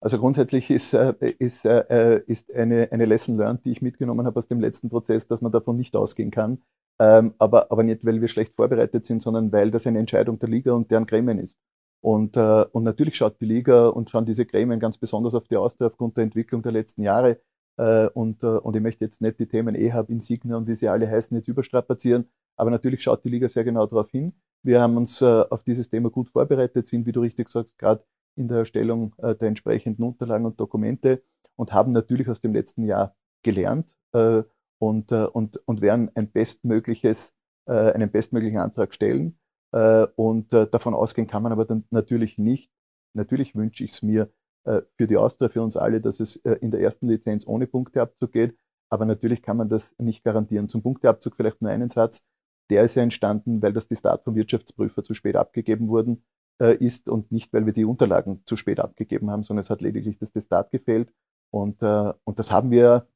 Also 0.00 0.18
grundsätzlich 0.18 0.70
ist, 0.70 0.92
äh, 0.92 1.14
ist, 1.38 1.64
ist 1.64 2.52
eine, 2.52 2.92
eine 2.92 3.04
Lesson 3.06 3.38
learned, 3.38 3.64
die 3.64 3.72
ich 3.72 3.80
mitgenommen 3.80 4.26
habe 4.26 4.38
aus 4.38 4.48
dem 4.48 4.60
letzten 4.60 4.90
Prozess, 4.90 5.28
dass 5.28 5.40
man 5.40 5.52
davon 5.52 5.76
nicht 5.76 5.96
ausgehen 5.96 6.30
kann. 6.30 6.60
Ähm, 7.00 7.34
aber, 7.38 7.70
aber 7.72 7.82
nicht, 7.82 8.04
weil 8.04 8.20
wir 8.20 8.28
schlecht 8.28 8.54
vorbereitet 8.54 9.04
sind, 9.04 9.22
sondern 9.22 9.52
weil 9.52 9.70
das 9.70 9.86
eine 9.86 9.98
Entscheidung 9.98 10.38
der 10.38 10.48
Liga 10.48 10.72
und 10.72 10.90
deren 10.90 11.06
Gremien 11.06 11.38
ist. 11.38 11.58
Und, 12.00 12.36
äh, 12.36 12.64
und 12.72 12.84
natürlich 12.84 13.16
schaut 13.16 13.40
die 13.40 13.46
Liga 13.46 13.88
und 13.88 14.10
schauen 14.10 14.26
diese 14.26 14.44
Gremien 14.46 14.78
ganz 14.78 14.98
besonders 14.98 15.34
auf 15.34 15.48
die 15.48 15.56
Austria 15.56 15.86
aufgrund 15.86 16.16
der 16.16 16.24
Entwicklung 16.24 16.62
der 16.62 16.72
letzten 16.72 17.02
Jahre. 17.02 17.40
Äh, 17.78 18.08
und, 18.08 18.42
äh, 18.42 18.46
und 18.46 18.76
ich 18.76 18.82
möchte 18.82 19.04
jetzt 19.04 19.20
nicht 19.22 19.38
die 19.40 19.46
Themen 19.46 19.74
EHAB, 19.74 20.10
Insignia 20.10 20.56
und 20.56 20.66
wie 20.68 20.74
sie 20.74 20.88
alle 20.88 21.10
heißen, 21.10 21.36
jetzt 21.36 21.48
überstrapazieren. 21.48 22.28
Aber 22.56 22.70
natürlich 22.70 23.02
schaut 23.02 23.24
die 23.24 23.30
Liga 23.30 23.48
sehr 23.48 23.64
genau 23.64 23.86
darauf 23.86 24.10
hin. 24.10 24.34
Wir 24.62 24.80
haben 24.80 24.96
uns 24.96 25.20
äh, 25.20 25.24
auf 25.24 25.64
dieses 25.64 25.90
Thema 25.90 26.10
gut 26.10 26.28
vorbereitet, 26.28 26.86
sind, 26.86 27.06
wie 27.06 27.12
du 27.12 27.20
richtig 27.20 27.48
sagst, 27.48 27.78
gerade 27.78 28.04
in 28.36 28.48
der 28.48 28.58
Erstellung 28.58 29.14
äh, 29.18 29.34
der 29.34 29.48
entsprechenden 29.48 30.02
Unterlagen 30.04 30.46
und 30.46 30.60
Dokumente 30.60 31.22
und 31.56 31.72
haben 31.72 31.92
natürlich 31.92 32.28
aus 32.28 32.40
dem 32.40 32.52
letzten 32.52 32.84
Jahr 32.84 33.16
gelernt 33.42 33.94
äh, 34.12 34.42
und, 34.78 35.12
äh, 35.12 35.24
und, 35.24 35.56
und 35.66 35.80
werden 35.80 36.10
ein 36.14 36.30
bestmögliches, 36.30 37.34
äh, 37.66 37.92
einen 37.92 38.10
bestmöglichen 38.10 38.58
Antrag 38.58 38.94
stellen. 38.94 39.38
Äh, 39.72 40.06
und 40.16 40.52
davon 40.52 40.94
ausgehen 40.94 41.26
kann 41.26 41.42
man 41.42 41.52
aber 41.52 41.64
dann 41.64 41.84
natürlich 41.90 42.38
nicht. 42.38 42.70
Natürlich 43.14 43.54
wünsche 43.54 43.84
ich 43.84 43.92
es 43.92 44.02
mir 44.02 44.30
für 44.66 45.06
die 45.06 45.18
Austria, 45.18 45.50
für 45.50 45.60
uns 45.60 45.76
alle, 45.76 46.00
dass 46.00 46.20
es 46.20 46.36
in 46.36 46.70
der 46.70 46.80
ersten 46.80 47.06
Lizenz 47.06 47.46
ohne 47.46 47.66
Punkteabzug 47.66 48.32
geht. 48.32 48.56
Aber 48.88 49.04
natürlich 49.04 49.42
kann 49.42 49.58
man 49.58 49.68
das 49.68 49.94
nicht 49.98 50.24
garantieren. 50.24 50.70
Zum 50.70 50.82
Punkteabzug 50.82 51.36
vielleicht 51.36 51.60
nur 51.60 51.70
einen 51.70 51.90
Satz. 51.90 52.24
Der 52.70 52.82
ist 52.82 52.94
ja 52.94 53.02
entstanden, 53.02 53.60
weil 53.60 53.74
das 53.74 53.88
Distat 53.88 54.24
vom 54.24 54.34
Wirtschaftsprüfer 54.34 55.04
zu 55.04 55.12
spät 55.12 55.36
abgegeben 55.36 55.88
worden 55.88 56.24
ist 56.58 57.10
und 57.10 57.30
nicht, 57.30 57.52
weil 57.52 57.66
wir 57.66 57.74
die 57.74 57.84
Unterlagen 57.84 58.40
zu 58.46 58.56
spät 58.56 58.80
abgegeben 58.80 59.30
haben, 59.30 59.42
sondern 59.42 59.60
es 59.60 59.68
hat 59.68 59.82
lediglich 59.82 60.16
das 60.16 60.32
Distat 60.32 60.70
gefehlt. 60.70 61.12
Und, 61.50 61.82
und 61.82 62.38
das 62.38 62.50
haben 62.50 62.70
wir 62.70 63.06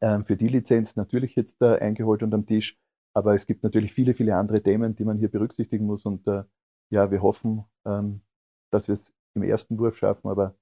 für 0.00 0.36
die 0.36 0.48
Lizenz 0.48 0.96
natürlich 0.96 1.36
jetzt 1.36 1.62
äh, 1.62 1.78
eingeholt 1.78 2.22
und 2.22 2.34
am 2.34 2.46
Tisch. 2.46 2.76
Aber 3.14 3.34
es 3.34 3.46
gibt 3.46 3.62
natürlich 3.62 3.92
viele, 3.94 4.14
viele 4.14 4.36
andere 4.36 4.62
Themen, 4.62 4.94
die 4.94 5.04
man 5.04 5.18
hier 5.18 5.30
berücksichtigen 5.30 5.86
muss. 5.86 6.04
Und 6.04 6.26
äh, 6.28 6.44
ja, 6.90 7.10
wir 7.10 7.22
hoffen, 7.22 7.64
ähm, 7.86 8.20
dass 8.70 8.88
wir 8.88 8.92
es 8.92 9.14
im 9.34 9.42
ersten 9.42 9.78
Wurf 9.78 9.96
schaffen, 9.98 10.28
aber 10.28 10.54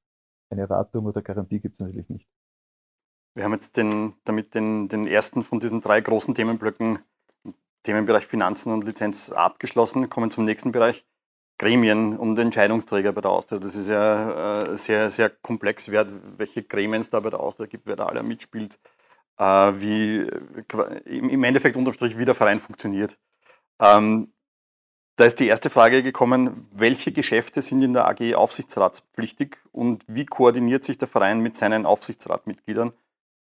eine 0.51 0.63
Erwartung 0.63 1.07
oder 1.07 1.23
Garantie 1.23 1.61
gibt 1.61 1.75
es 1.75 1.81
natürlich 1.81 2.09
nicht. 2.09 2.29
Wir 3.35 3.45
haben 3.45 3.53
jetzt 3.53 3.77
den, 3.77 4.15
damit 4.25 4.55
den, 4.55 4.89
den 4.89 5.09
ersten 5.09 5.43
von 5.43 5.59
diesen 5.59 5.81
drei 5.81 6.01
großen 6.01 6.35
Themenblöcken, 6.35 7.01
Themenbereich 7.83 8.27
Finanzen 8.27 8.73
und 8.73 8.85
Lizenz, 8.85 9.33
abgeschlossen. 9.33 10.09
Kommen 10.09 10.31
zum 10.31 10.45
nächsten 10.45 10.71
Bereich. 10.71 11.05
Gremien 11.59 12.17
und 12.17 12.39
Entscheidungsträger 12.39 13.13
bei 13.13 13.21
der 13.21 13.31
Austria. 13.31 13.59
Das 13.59 13.77
ist 13.77 13.89
ja 13.89 14.63
äh, 14.63 14.77
sehr, 14.77 15.11
sehr 15.11 15.31
komplex, 15.31 15.89
wer, 15.89 16.07
welche 16.39 16.63
Gremien 16.63 17.01
es 17.01 17.11
da 17.11 17.21
bei 17.21 17.31
der 17.31 17.41
Austria 17.41 17.67
gibt, 17.67 17.87
wer 17.87 17.97
da 17.97 18.05
alle 18.05 18.23
mitspielt 18.23 18.79
wie 19.37 20.29
im 21.07 21.45
Endeffekt 21.45 21.77
unterm 21.77 21.95
Strich 21.95 22.17
wie 22.17 22.25
der 22.25 22.35
Verein 22.35 22.61
funktioniert. 22.61 23.19
Ähm, 23.81 24.33
da 25.17 25.25
ist 25.25 25.39
die 25.39 25.47
erste 25.47 25.71
Frage 25.71 26.03
gekommen, 26.03 26.69
welche 26.73 27.13
Geschäfte 27.13 27.63
sind 27.63 27.83
in 27.83 27.93
der 27.93 28.09
AG 28.09 28.35
aufsichtsratspflichtig 28.35 29.59
und 29.71 30.05
wie 30.09 30.27
koordiniert 30.27 30.85
sich 30.85 30.99
der 30.99 31.07
Verein 31.07 31.41
mit 31.41 31.57
seinen 31.57 31.87
Aufsichtsratmitgliedern? 31.87 32.93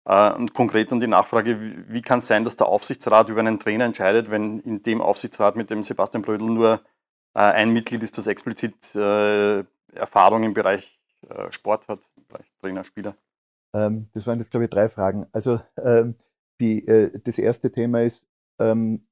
Äh, 0.04 0.32
und 0.32 0.52
konkret 0.52 0.92
an 0.92 1.00
die 1.00 1.06
Nachfrage, 1.06 1.60
wie, 1.60 1.92
wie 1.92 2.02
kann 2.02 2.18
es 2.18 2.26
sein, 2.26 2.44
dass 2.44 2.56
der 2.56 2.66
Aufsichtsrat 2.66 3.30
über 3.30 3.40
einen 3.40 3.60
Trainer 3.60 3.86
entscheidet, 3.86 4.30
wenn 4.30 4.58
in 4.60 4.82
dem 4.82 5.00
Aufsichtsrat 5.00 5.56
mit 5.56 5.70
dem 5.70 5.82
Sebastian 5.82 6.22
Brödel 6.22 6.48
nur 6.48 6.82
äh, 7.34 7.40
ein 7.40 7.70
Mitglied 7.70 8.02
ist, 8.02 8.18
das 8.18 8.26
explizit 8.26 8.94
äh, 8.94 9.64
Erfahrung 9.94 10.42
im 10.42 10.52
Bereich 10.52 11.00
äh, 11.28 11.50
Sport 11.50 11.88
hat, 11.88 12.00
im 12.16 12.26
Bereich 12.26 12.52
Trainer, 12.60 12.84
Spieler? 12.84 13.16
Ähm, 13.74 14.08
das 14.12 14.26
waren 14.26 14.38
jetzt, 14.38 14.50
glaube 14.50 14.64
ich, 14.64 14.70
drei 14.70 14.88
Fragen. 14.88 15.26
Also 15.32 15.60
ähm, 15.82 16.14
die, 16.60 16.86
äh, 16.86 17.18
das 17.24 17.38
erste 17.38 17.70
Thema 17.70 18.02
ist, 18.02 18.26
ähm, 18.58 19.06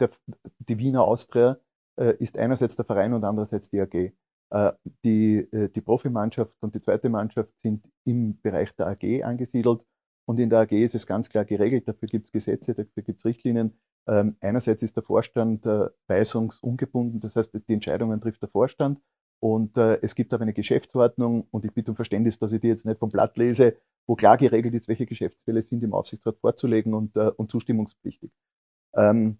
der, 0.00 0.10
die 0.58 0.78
Wiener 0.78 1.02
Austria 1.04 1.58
äh, 1.98 2.14
ist 2.18 2.38
einerseits 2.38 2.76
der 2.76 2.84
Verein 2.84 3.12
und 3.12 3.24
andererseits 3.24 3.70
die 3.70 3.80
AG. 3.80 4.12
Äh, 4.50 4.72
die, 5.04 5.38
äh, 5.52 5.68
die 5.68 5.80
Profimannschaft 5.80 6.54
und 6.60 6.74
die 6.74 6.80
zweite 6.80 7.08
Mannschaft 7.08 7.50
sind 7.60 7.84
im 8.04 8.40
Bereich 8.40 8.74
der 8.76 8.86
AG 8.86 9.22
angesiedelt. 9.24 9.84
Und 10.28 10.40
in 10.40 10.50
der 10.50 10.60
AG 10.60 10.72
ist 10.72 10.94
es 10.94 11.06
ganz 11.06 11.28
klar 11.28 11.44
geregelt, 11.44 11.86
dafür 11.86 12.08
gibt 12.08 12.26
es 12.26 12.32
Gesetze, 12.32 12.74
dafür 12.74 13.02
gibt 13.02 13.18
es 13.18 13.24
Richtlinien. 13.24 13.78
Ähm, 14.08 14.36
einerseits 14.40 14.82
ist 14.82 14.96
der 14.96 15.02
Vorstand 15.02 15.66
äh, 15.66 15.88
weisungsungebunden, 16.06 17.20
das 17.20 17.36
heißt, 17.36 17.52
die 17.68 17.72
Entscheidungen 17.74 18.20
trifft 18.20 18.42
der 18.42 18.48
Vorstand. 18.48 19.00
Und 19.40 19.76
äh, 19.76 19.98
es 20.02 20.14
gibt 20.14 20.32
aber 20.32 20.42
eine 20.42 20.54
Geschäftsordnung 20.54 21.46
und 21.50 21.64
ich 21.64 21.72
bitte 21.72 21.90
um 21.90 21.96
Verständnis, 21.96 22.38
dass 22.38 22.52
ich 22.52 22.60
die 22.60 22.68
jetzt 22.68 22.86
nicht 22.86 22.98
vom 22.98 23.10
Blatt 23.10 23.36
lese, 23.36 23.76
wo 24.06 24.14
klar 24.14 24.38
geregelt 24.38 24.74
ist, 24.74 24.88
welche 24.88 25.06
Geschäftsfälle 25.06 25.62
sind 25.62 25.82
im 25.82 25.92
Aufsichtsrat 25.92 26.38
vorzulegen 26.38 26.94
und, 26.94 27.16
äh, 27.16 27.30
und 27.36 27.50
zustimmungspflichtig. 27.50 28.30
Ähm, 28.94 29.38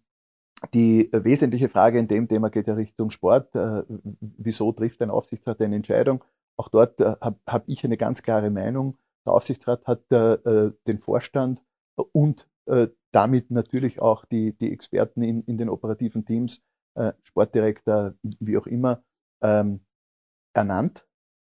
die 0.74 1.10
wesentliche 1.12 1.68
Frage 1.68 1.98
in 1.98 2.08
dem 2.08 2.28
Thema 2.28 2.50
geht 2.50 2.66
ja 2.66 2.74
Richtung 2.74 3.10
Sport. 3.10 3.54
Äh, 3.54 3.82
wieso 4.20 4.72
trifft 4.72 5.02
ein 5.02 5.10
Aufsichtsrat 5.10 5.60
eine 5.60 5.76
Entscheidung? 5.76 6.24
Auch 6.56 6.68
dort 6.68 7.00
äh, 7.00 7.16
habe 7.20 7.38
hab 7.46 7.68
ich 7.68 7.84
eine 7.84 7.96
ganz 7.96 8.22
klare 8.22 8.50
Meinung. 8.50 8.96
Der 9.26 9.34
Aufsichtsrat 9.34 9.86
hat 9.86 10.10
äh, 10.12 10.70
den 10.86 10.98
Vorstand 10.98 11.62
und 12.12 12.48
damit 13.12 13.52
natürlich 13.52 14.02
auch 14.02 14.24
die, 14.24 14.58
die 14.58 14.72
Experten 14.72 15.22
in, 15.22 15.44
in 15.44 15.56
den 15.56 15.68
operativen 15.68 16.24
Teams, 16.24 16.64
Sportdirektor, 17.22 18.14
wie 18.40 18.58
auch 18.58 18.66
immer, 18.66 19.04
ähm, 19.43 19.81
ernannt. 20.55 21.07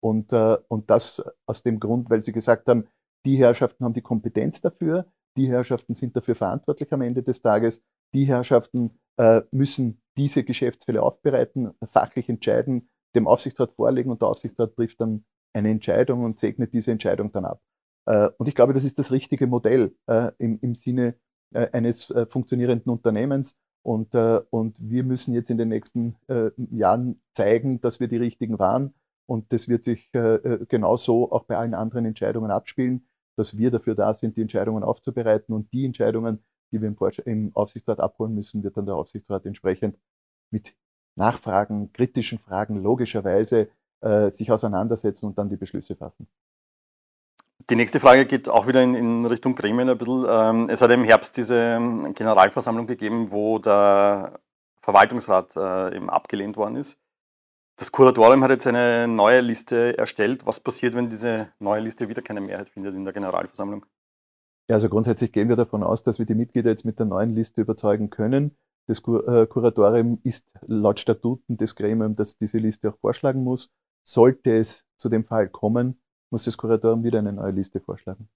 Und, 0.05 0.33
und 0.33 0.91
das 0.91 1.23
aus 1.47 1.63
dem 1.63 1.79
Grund, 1.79 2.11
weil 2.11 2.23
sie 2.23 2.33
gesagt 2.33 2.67
haben, 2.67 2.89
die 3.25 3.37
Herrschaften 3.37 3.85
haben 3.85 3.95
die 3.95 4.03
Kompetenz 4.03 4.61
dafür, 4.61 5.07
die 5.37 5.49
Herrschaften 5.49 5.95
sind 5.95 6.17
dafür 6.17 6.35
verantwortlich 6.35 6.93
am 6.93 7.03
Ende 7.03 7.23
des 7.23 7.41
Tages 7.41 7.85
die 8.15 8.25
Herrschaften 8.25 8.99
äh, 9.17 9.43
müssen 9.51 10.01
diese 10.17 10.45
Geschäftsfälle 10.45 11.03
aufbereiten, 11.03 11.73
fachlich 11.85 12.29
entscheiden, 12.29 12.89
dem 13.15 13.27
Aufsichtsrat 13.27 13.73
vorlegen 13.73 14.11
und 14.11 14.23
der 14.23 14.29
Aufsichtsrat 14.29 14.75
trifft 14.75 15.01
dann 15.01 15.25
eine 15.55 15.71
Entscheidung 15.71 16.25
und 16.25 16.39
segnet 16.39 16.73
diese 16.73 16.93
Entscheidung 16.93 17.33
dann 17.33 17.45
ab. 17.45 17.63
Äh, 18.07 18.31
und 18.39 18.49
ich 18.49 18.55
glaube, 18.55 18.73
das 18.73 18.85
ist 18.85 18.99
das 18.99 19.13
richtige 19.13 19.47
Modell 19.47 19.95
äh, 20.07 20.33
im, 20.39 20.59
im 20.61 20.75
Sinne 20.75 21.17
äh, 21.55 21.69
eines 21.73 22.11
äh, 22.11 22.27
funktionierenden 22.27 22.91
Unternehmens. 22.91 23.59
Und, 23.83 24.15
äh, 24.15 24.41
und 24.51 24.79
wir 24.81 25.05
müssen 25.05 25.35
jetzt 25.35 25.51
in 25.51 25.59
den 25.59 25.69
nächsten 25.69 26.17
Jahren 26.71 27.21
zeigen, 27.35 27.81
dass 27.81 28.01
wir 28.01 28.09
die 28.09 28.17
richtigen 28.17 28.59
waren. 28.59 28.95
Und 29.27 29.53
das 29.53 29.69
wird 29.69 29.85
sich 29.85 30.11
genauso 30.13 31.33
auch 31.33 31.45
bei 31.45 31.57
allen 31.57 31.75
anderen 31.75 32.05
Entscheidungen 32.05 32.51
abspielen, 32.51 33.07
dass 33.37 33.57
wir 33.57 33.71
dafür 33.71 33.95
da 33.95 34.15
sind, 34.15 34.37
die 34.37 34.43
Entscheidungen 34.43 34.83
aufzubereiten 34.83 35.55
und 35.55 35.73
die 35.73 35.85
Entscheidungen, 35.85 36.45
die 36.71 36.81
wir 36.81 36.89
im, 36.89 36.97
im 37.25 37.57
Aufsichtsrat 37.57 38.01
abholen 38.01 38.35
müssen, 38.35 38.63
wird 38.63 38.77
dann 38.77 38.87
der 38.87 38.97
Aufsichtsrat 38.97 39.47
entsprechend 39.47 39.99
mit 40.51 40.75
Nachfragen, 41.17 41.93
kritischen 41.93 42.39
Fragen 42.39 42.83
logischerweise 42.83 43.69
äh, 44.01 44.31
sich 44.31 44.51
auseinandersetzen 44.51 45.27
und 45.27 45.39
dann 45.39 45.49
die 45.49 45.57
Beschlüsse 45.57 45.97
fassen. 45.97 46.27
Die 47.71 47.77
nächste 47.77 48.01
Frage 48.01 48.27
geht 48.27 48.49
auch 48.49 48.67
wieder 48.67 48.83
in, 48.83 48.95
in 48.95 49.27
Richtung 49.27 49.55
Gremien 49.55 49.89
ein 49.89 49.99
bisschen. 49.99 50.25
Ähm, 50.29 50.69
es 50.69 50.83
hat 50.83 50.91
im 50.91 51.05
Herbst 51.05 51.37
diese 51.37 51.57
ähm, 51.57 52.13
Generalversammlung 52.15 52.87
gegeben, 52.87 53.31
wo 53.31 53.59
der 53.59 54.41
Verwaltungsrat 54.81 55.55
äh, 55.57 55.97
eben 55.97 56.11
abgelehnt 56.11 56.57
worden 56.57 56.77
ist. 56.77 56.99
Das 57.77 57.93
Kuratorium 57.93 58.43
hat 58.43 58.51
jetzt 58.51 58.67
eine 58.67 59.07
neue 59.07 59.41
Liste 59.41 59.97
erstellt. 59.97 60.45
Was 60.47 60.61
passiert, 60.61 60.95
wenn 60.95 61.09
diese 61.09 61.49
neue 61.59 61.81
Liste 61.81 62.09
wieder 62.09 62.23
keine 62.23 62.41
Mehrheit 62.41 62.69
findet 62.69 62.95
in 62.95 63.05
der 63.05 63.13
Generalversammlung? 63.13 63.87
Ja, 64.69 64.77
also 64.77 64.89
grundsätzlich 64.89 65.33
gehen 65.33 65.49
wir 65.49 65.57
davon 65.57 65.83
aus, 65.83 66.03
dass 66.03 66.19
wir 66.19 66.27
die 66.27 66.35
Mitglieder 66.35 66.71
jetzt 66.71 66.85
mit 66.85 66.99
der 66.99 67.07
neuen 67.07 67.35
Liste 67.35 67.61
überzeugen 67.61 68.11
können. 68.11 68.57
Das 68.87 68.99
äh, 68.99 69.47
Kuratorium 69.47 70.21
ist 70.25 70.53
laut 70.67 70.99
Statuten 70.99 71.57
des 71.57 71.77
Gremiums, 71.77 72.17
das 72.17 72.37
diese 72.37 72.59
Liste 72.59 72.91
auch 72.91 72.99
vorschlagen 72.99 73.45
muss. 73.45 73.71
Sollte 74.03 74.57
es 74.57 74.85
zu 74.97 75.09
dem 75.09 75.25
Fall 75.25 75.49
kommen, 75.49 76.01
muss 76.33 76.45
das 76.45 76.57
Kuratorium 76.57 77.05
wieder 77.05 77.19
eine 77.19 77.33
neue 77.33 77.53
Liste 77.53 77.79
vorschlagen. 77.79 78.29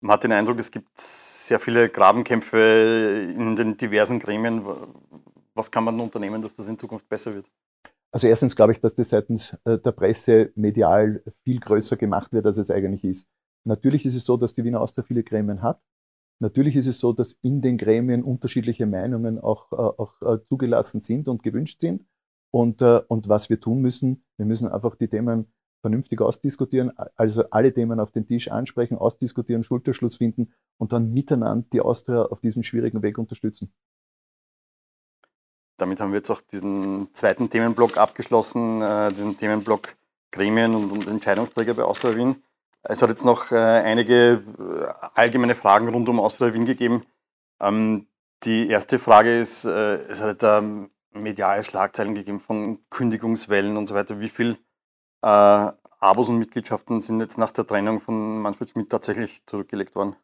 Man 0.00 0.14
hat 0.14 0.24
den 0.24 0.32
Eindruck, 0.32 0.58
es 0.58 0.70
gibt 0.70 0.98
sehr 0.98 1.60
viele 1.60 1.88
Grabenkämpfe 1.88 3.32
in 3.36 3.54
den 3.56 3.76
diversen 3.76 4.18
Gremien. 4.18 4.64
Was 5.54 5.70
kann 5.70 5.84
man 5.84 6.00
unternehmen, 6.00 6.40
dass 6.40 6.54
das 6.54 6.68
in 6.68 6.78
Zukunft 6.78 7.08
besser 7.08 7.34
wird? 7.34 7.46
Also 8.10 8.26
erstens 8.26 8.56
glaube 8.56 8.72
ich, 8.72 8.80
dass 8.80 8.94
das 8.94 9.10
seitens 9.10 9.56
äh, 9.64 9.76
der 9.78 9.92
Presse 9.92 10.52
medial 10.54 11.22
viel 11.42 11.60
größer 11.60 11.96
gemacht 11.96 12.32
wird, 12.32 12.46
als 12.46 12.58
es 12.58 12.70
eigentlich 12.70 13.04
ist. 13.04 13.28
Natürlich 13.64 14.06
ist 14.06 14.14
es 14.14 14.24
so, 14.24 14.36
dass 14.38 14.54
die 14.54 14.64
Wiener 14.64 14.80
Austria 14.80 15.04
viele 15.04 15.24
Gremien 15.24 15.62
hat. 15.62 15.82
Natürlich 16.40 16.76
ist 16.76 16.86
es 16.86 17.00
so, 17.00 17.12
dass 17.12 17.32
in 17.42 17.60
den 17.60 17.76
Gremien 17.76 18.22
unterschiedliche 18.22 18.86
Meinungen 18.86 19.38
auch, 19.38 19.72
äh, 19.72 19.76
auch 19.76 20.22
äh, 20.22 20.42
zugelassen 20.44 21.00
sind 21.00 21.28
und 21.28 21.42
gewünscht 21.42 21.80
sind. 21.80 22.06
Und, 22.50 22.80
und 22.80 23.28
was 23.28 23.50
wir 23.50 23.60
tun 23.60 23.82
müssen, 23.82 24.24
wir 24.38 24.46
müssen 24.46 24.68
einfach 24.68 24.96
die 24.96 25.08
Themen 25.08 25.52
vernünftig 25.80 26.20
ausdiskutieren, 26.20 26.92
also 27.16 27.44
alle 27.50 27.72
Themen 27.72 28.00
auf 28.00 28.10
den 28.10 28.26
Tisch 28.26 28.50
ansprechen, 28.50 28.98
ausdiskutieren, 28.98 29.62
Schulterschluss 29.62 30.16
finden 30.16 30.52
und 30.76 30.92
dann 30.92 31.12
miteinander 31.12 31.66
die 31.72 31.80
Austria 31.80 32.22
auf 32.22 32.40
diesem 32.40 32.62
schwierigen 32.62 33.02
Weg 33.02 33.18
unterstützen. 33.18 33.72
Damit 35.76 36.00
haben 36.00 36.10
wir 36.10 36.18
jetzt 36.18 36.30
auch 36.30 36.40
diesen 36.40 37.14
zweiten 37.14 37.50
Themenblock 37.50 37.98
abgeschlossen, 37.98 38.80
diesen 39.14 39.36
Themenblock 39.36 39.96
Gremien 40.30 40.74
und, 40.74 40.90
und 40.90 41.08
Entscheidungsträger 41.08 41.74
bei 41.74 41.84
Austria 41.84 42.16
Wien. 42.16 42.42
Es 42.82 43.02
hat 43.02 43.10
jetzt 43.10 43.24
noch 43.24 43.50
äh, 43.50 43.56
einige 43.56 44.42
äh, 44.58 45.06
allgemeine 45.14 45.54
Fragen 45.54 45.88
rund 45.88 46.08
um 46.08 46.20
Austria 46.20 46.54
Wien 46.54 46.64
gegeben. 46.64 47.04
Ähm, 47.60 48.06
die 48.44 48.68
erste 48.68 48.98
Frage 48.98 49.38
ist, 49.38 49.64
äh, 49.64 49.96
es 50.08 50.22
hat 50.22 50.42
da 50.42 50.62
mediale 51.12 51.64
Schlagzeilen 51.64 52.14
gegeben 52.14 52.40
von 52.40 52.78
Kündigungswellen 52.90 53.76
und 53.76 53.88
so 53.88 53.94
weiter. 53.94 54.20
Wie 54.20 54.28
viel 54.28 54.58
äh, 55.22 55.72
Abos 56.00 56.28
und 56.28 56.38
Mitgliedschaften 56.38 57.00
sind 57.00 57.20
jetzt 57.20 57.38
nach 57.38 57.50
der 57.50 57.66
Trennung 57.66 58.00
von 58.00 58.40
Manfred 58.40 58.70
Schmidt 58.70 58.90
tatsächlich 58.90 59.44
zurückgelegt 59.46 59.94
worden? 59.94 60.14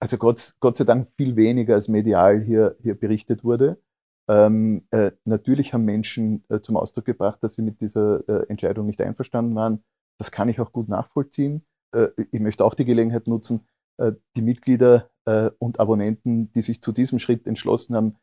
Also 0.00 0.18
Gott, 0.18 0.54
Gott 0.60 0.76
sei 0.76 0.84
Dank 0.84 1.08
viel 1.16 1.36
weniger 1.36 1.74
als 1.74 1.88
medial 1.88 2.40
hier, 2.40 2.76
hier 2.82 2.94
berichtet 2.94 3.42
wurde. 3.42 3.80
Ähm, 4.28 4.86
äh, 4.90 5.12
natürlich 5.24 5.74
haben 5.74 5.84
Menschen 5.84 6.44
äh, 6.48 6.60
zum 6.60 6.76
Ausdruck 6.76 7.04
gebracht, 7.04 7.42
dass 7.42 7.54
sie 7.54 7.62
mit 7.62 7.80
dieser 7.80 8.26
äh, 8.28 8.46
Entscheidung 8.48 8.86
nicht 8.86 9.00
einverstanden 9.02 9.54
waren. 9.54 9.82
Das 10.18 10.30
kann 10.30 10.48
ich 10.48 10.60
auch 10.60 10.72
gut 10.72 10.88
nachvollziehen. 10.88 11.64
Äh, 11.94 12.08
ich 12.30 12.40
möchte 12.40 12.64
auch 12.64 12.74
die 12.74 12.84
Gelegenheit 12.84 13.26
nutzen, 13.26 13.66
äh, 13.98 14.12
die 14.36 14.42
Mitglieder 14.42 15.10
äh, 15.24 15.50
und 15.58 15.80
Abonnenten, 15.80 16.52
die 16.52 16.62
sich 16.62 16.82
zu 16.82 16.92
diesem 16.92 17.18
Schritt 17.18 17.46
entschlossen 17.46 17.96
haben, 17.96 18.16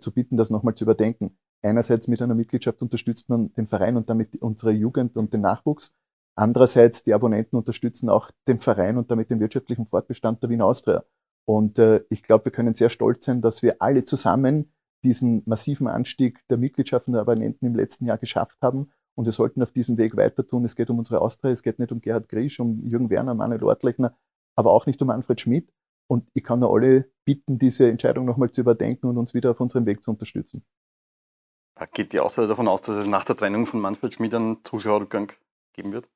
zu 0.00 0.12
bitten, 0.12 0.36
das 0.36 0.50
nochmal 0.50 0.74
zu 0.74 0.84
überdenken. 0.84 1.38
Einerseits 1.62 2.08
mit 2.08 2.20
einer 2.20 2.34
Mitgliedschaft 2.34 2.82
unterstützt 2.82 3.28
man 3.28 3.52
den 3.54 3.68
Verein 3.68 3.96
und 3.96 4.10
damit 4.10 4.36
unsere 4.42 4.72
Jugend 4.72 5.16
und 5.16 5.32
den 5.32 5.42
Nachwuchs. 5.42 5.92
Andererseits, 6.34 7.04
die 7.04 7.14
Abonnenten 7.14 7.56
unterstützen 7.56 8.08
auch 8.08 8.30
den 8.48 8.58
Verein 8.58 8.96
und 8.96 9.10
damit 9.10 9.30
den 9.30 9.38
wirtschaftlichen 9.38 9.86
Fortbestand 9.86 10.42
der 10.42 10.50
Wien 10.50 10.62
Austria. 10.62 11.04
Und 11.44 11.78
äh, 11.78 12.04
ich 12.08 12.22
glaube, 12.22 12.46
wir 12.46 12.52
können 12.52 12.74
sehr 12.74 12.90
stolz 12.90 13.24
sein, 13.24 13.42
dass 13.42 13.62
wir 13.62 13.76
alle 13.80 14.04
zusammen 14.04 14.72
diesen 15.04 15.42
massiven 15.46 15.88
Anstieg 15.88 16.40
der 16.48 16.58
Mitgliedschaften 16.58 17.12
der 17.12 17.22
Abonnenten 17.22 17.66
im 17.66 17.74
letzten 17.74 18.06
Jahr 18.06 18.18
geschafft 18.18 18.56
haben 18.62 18.92
und 19.14 19.26
wir 19.26 19.32
sollten 19.32 19.62
auf 19.62 19.72
diesem 19.72 19.98
Weg 19.98 20.16
weiter 20.16 20.46
tun. 20.46 20.64
Es 20.64 20.76
geht 20.76 20.90
um 20.90 20.98
unsere 20.98 21.20
Austria, 21.20 21.50
es 21.50 21.62
geht 21.62 21.78
nicht 21.78 21.92
um 21.92 22.00
Gerhard 22.00 22.28
Griesch, 22.28 22.60
um 22.60 22.82
Jürgen 22.84 23.10
Werner, 23.10 23.34
Manuel 23.34 23.64
Ortlechner, 23.64 24.16
aber 24.56 24.72
auch 24.72 24.86
nicht 24.86 25.00
um 25.02 25.08
Manfred 25.08 25.40
Schmidt. 25.40 25.72
Und 26.08 26.28
ich 26.34 26.44
kann 26.44 26.60
nur 26.60 26.72
alle 26.72 27.10
bitten, 27.24 27.58
diese 27.58 27.88
Entscheidung 27.88 28.26
nochmal 28.26 28.50
zu 28.50 28.60
überdenken 28.60 29.06
und 29.06 29.18
uns 29.18 29.34
wieder 29.34 29.50
auf 29.50 29.60
unserem 29.60 29.86
Weg 29.86 30.02
zu 30.02 30.10
unterstützen. 30.10 30.64
Geht 31.94 32.12
die 32.12 32.20
Austria 32.20 32.46
davon 32.46 32.68
aus, 32.68 32.82
dass 32.82 32.96
es 32.96 33.06
nach 33.06 33.24
der 33.24 33.36
Trennung 33.36 33.66
von 33.66 33.80
Manfred 33.80 34.14
Schmidt 34.14 34.34
einen 34.34 34.64
Zuschauerrückgang 34.64 35.32
geben 35.72 35.92
wird? 35.92 36.08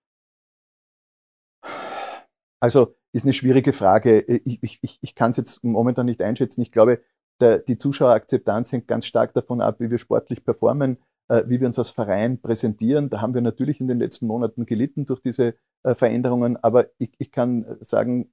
Also 2.60 2.94
ist 3.12 3.24
eine 3.24 3.32
schwierige 3.32 3.72
Frage. 3.72 4.20
Ich, 4.20 4.62
ich, 4.62 4.98
ich 5.00 5.14
kann 5.14 5.30
es 5.32 5.36
jetzt 5.38 5.64
momentan 5.64 6.06
nicht 6.06 6.22
einschätzen. 6.22 6.62
Ich 6.62 6.72
glaube, 6.72 7.02
der, 7.40 7.58
die 7.58 7.78
Zuschauerakzeptanz 7.78 8.72
hängt 8.72 8.86
ganz 8.86 9.06
stark 9.06 9.34
davon 9.34 9.60
ab, 9.60 9.80
wie 9.80 9.90
wir 9.90 9.98
sportlich 9.98 10.44
performen. 10.44 10.98
Äh, 11.28 11.44
wie 11.48 11.60
wir 11.60 11.66
uns 11.66 11.78
als 11.78 11.90
Verein 11.90 12.40
präsentieren. 12.40 13.10
Da 13.10 13.20
haben 13.20 13.34
wir 13.34 13.40
natürlich 13.40 13.80
in 13.80 13.88
den 13.88 13.98
letzten 13.98 14.28
Monaten 14.28 14.64
gelitten 14.64 15.06
durch 15.06 15.20
diese 15.20 15.56
äh, 15.82 15.96
Veränderungen, 15.96 16.56
aber 16.62 16.86
ich, 16.98 17.14
ich 17.18 17.32
kann 17.32 17.66
sagen, 17.80 18.32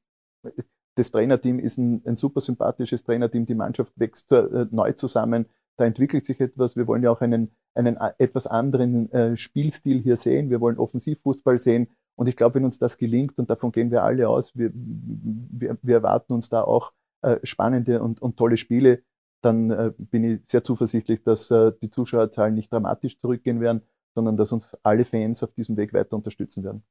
das 0.95 1.09
Trainerteam 1.09 1.57
ist 1.57 1.79
ein, 1.79 2.03
ein, 2.05 2.17
super 2.17 2.39
sympathisches 2.39 3.03
Trainerteam, 3.03 3.47
die 3.47 3.55
Mannschaft 3.55 3.93
wächst 3.95 4.31
äh, 4.31 4.67
neu 4.69 4.91
zusammen, 4.93 5.47
da 5.77 5.85
entwickelt 5.85 6.25
sich 6.25 6.39
etwas. 6.39 6.75
Wir 6.75 6.87
wollen 6.87 7.03
ja 7.03 7.11
auch 7.11 7.21
einen, 7.21 7.51
einen 7.73 7.97
etwas 8.17 8.47
anderen 8.47 9.11
äh, 9.11 9.37
Spielstil 9.37 10.01
hier 10.01 10.17
sehen. 10.17 10.49
Wir 10.49 10.61
wollen 10.61 10.77
Offensivfußball 10.77 11.57
sehen. 11.57 11.87
Und 12.15 12.27
ich 12.27 12.35
glaube, 12.35 12.55
wenn 12.55 12.65
uns 12.65 12.77
das 12.77 12.97
gelingt, 12.97 13.39
und 13.39 13.49
davon 13.49 13.71
gehen 13.71 13.89
wir 13.89 14.03
alle 14.03 14.29
aus, 14.29 14.55
wir, 14.55 14.71
wir, 14.73 15.77
wir 15.81 15.95
erwarten 15.95 16.33
uns 16.33 16.49
da 16.49 16.61
auch 16.61 16.93
äh, 17.21 17.37
spannende 17.43 18.01
und, 18.01 18.21
und 18.21 18.37
tolle 18.37 18.57
Spiele, 18.57 19.03
dann 19.41 19.71
äh, 19.71 19.91
bin 19.97 20.23
ich 20.23 20.41
sehr 20.45 20.63
zuversichtlich, 20.63 21.23
dass 21.23 21.49
äh, 21.51 21.71
die 21.81 21.89
Zuschauerzahlen 21.89 22.53
nicht 22.53 22.71
dramatisch 22.71 23.17
zurückgehen 23.17 23.59
werden, 23.59 23.81
sondern 24.15 24.37
dass 24.37 24.51
uns 24.51 24.77
alle 24.83 25.05
Fans 25.05 25.43
auf 25.43 25.53
diesem 25.53 25.75
Weg 25.75 25.93
weiter 25.93 26.15
unterstützen 26.15 26.63
werden. 26.63 26.83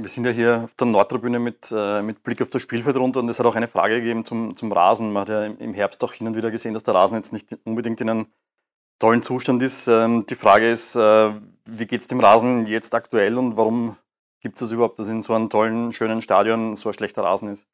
Wir 0.00 0.08
sind 0.08 0.24
ja 0.24 0.30
hier 0.30 0.62
auf 0.64 0.74
der 0.76 0.86
Nordtribüne 0.86 1.40
mit, 1.40 1.72
äh, 1.74 2.02
mit 2.02 2.22
Blick 2.22 2.40
auf 2.40 2.50
das 2.50 2.62
Spielfeld 2.62 2.96
runter 2.96 3.18
und 3.18 3.28
es 3.28 3.40
hat 3.40 3.46
auch 3.46 3.56
eine 3.56 3.66
Frage 3.66 3.96
gegeben 3.96 4.24
zum, 4.24 4.56
zum 4.56 4.70
Rasen. 4.70 5.12
Man 5.12 5.22
hat 5.22 5.28
ja 5.28 5.44
im 5.44 5.74
Herbst 5.74 6.04
auch 6.04 6.12
hin 6.12 6.28
und 6.28 6.36
wieder 6.36 6.52
gesehen, 6.52 6.72
dass 6.72 6.84
der 6.84 6.94
Rasen 6.94 7.16
jetzt 7.16 7.32
nicht 7.32 7.48
unbedingt 7.64 8.00
in 8.00 8.08
einem 8.08 8.26
tollen 9.00 9.24
Zustand 9.24 9.60
ist. 9.60 9.88
Ähm, 9.88 10.24
die 10.26 10.36
Frage 10.36 10.70
ist, 10.70 10.94
äh, 10.94 11.32
wie 11.64 11.86
geht 11.86 12.02
es 12.02 12.06
dem 12.06 12.20
Rasen 12.20 12.66
jetzt 12.66 12.94
aktuell 12.94 13.36
und 13.38 13.56
warum 13.56 13.96
gibt 14.40 14.56
es 14.56 14.60
das 14.60 14.72
überhaupt, 14.72 15.00
dass 15.00 15.08
in 15.08 15.20
so 15.20 15.34
einem 15.34 15.50
tollen, 15.50 15.92
schönen 15.92 16.22
Stadion 16.22 16.76
so 16.76 16.90
ein 16.90 16.94
schlechter 16.94 17.24
Rasen 17.24 17.48
ist? 17.48 17.66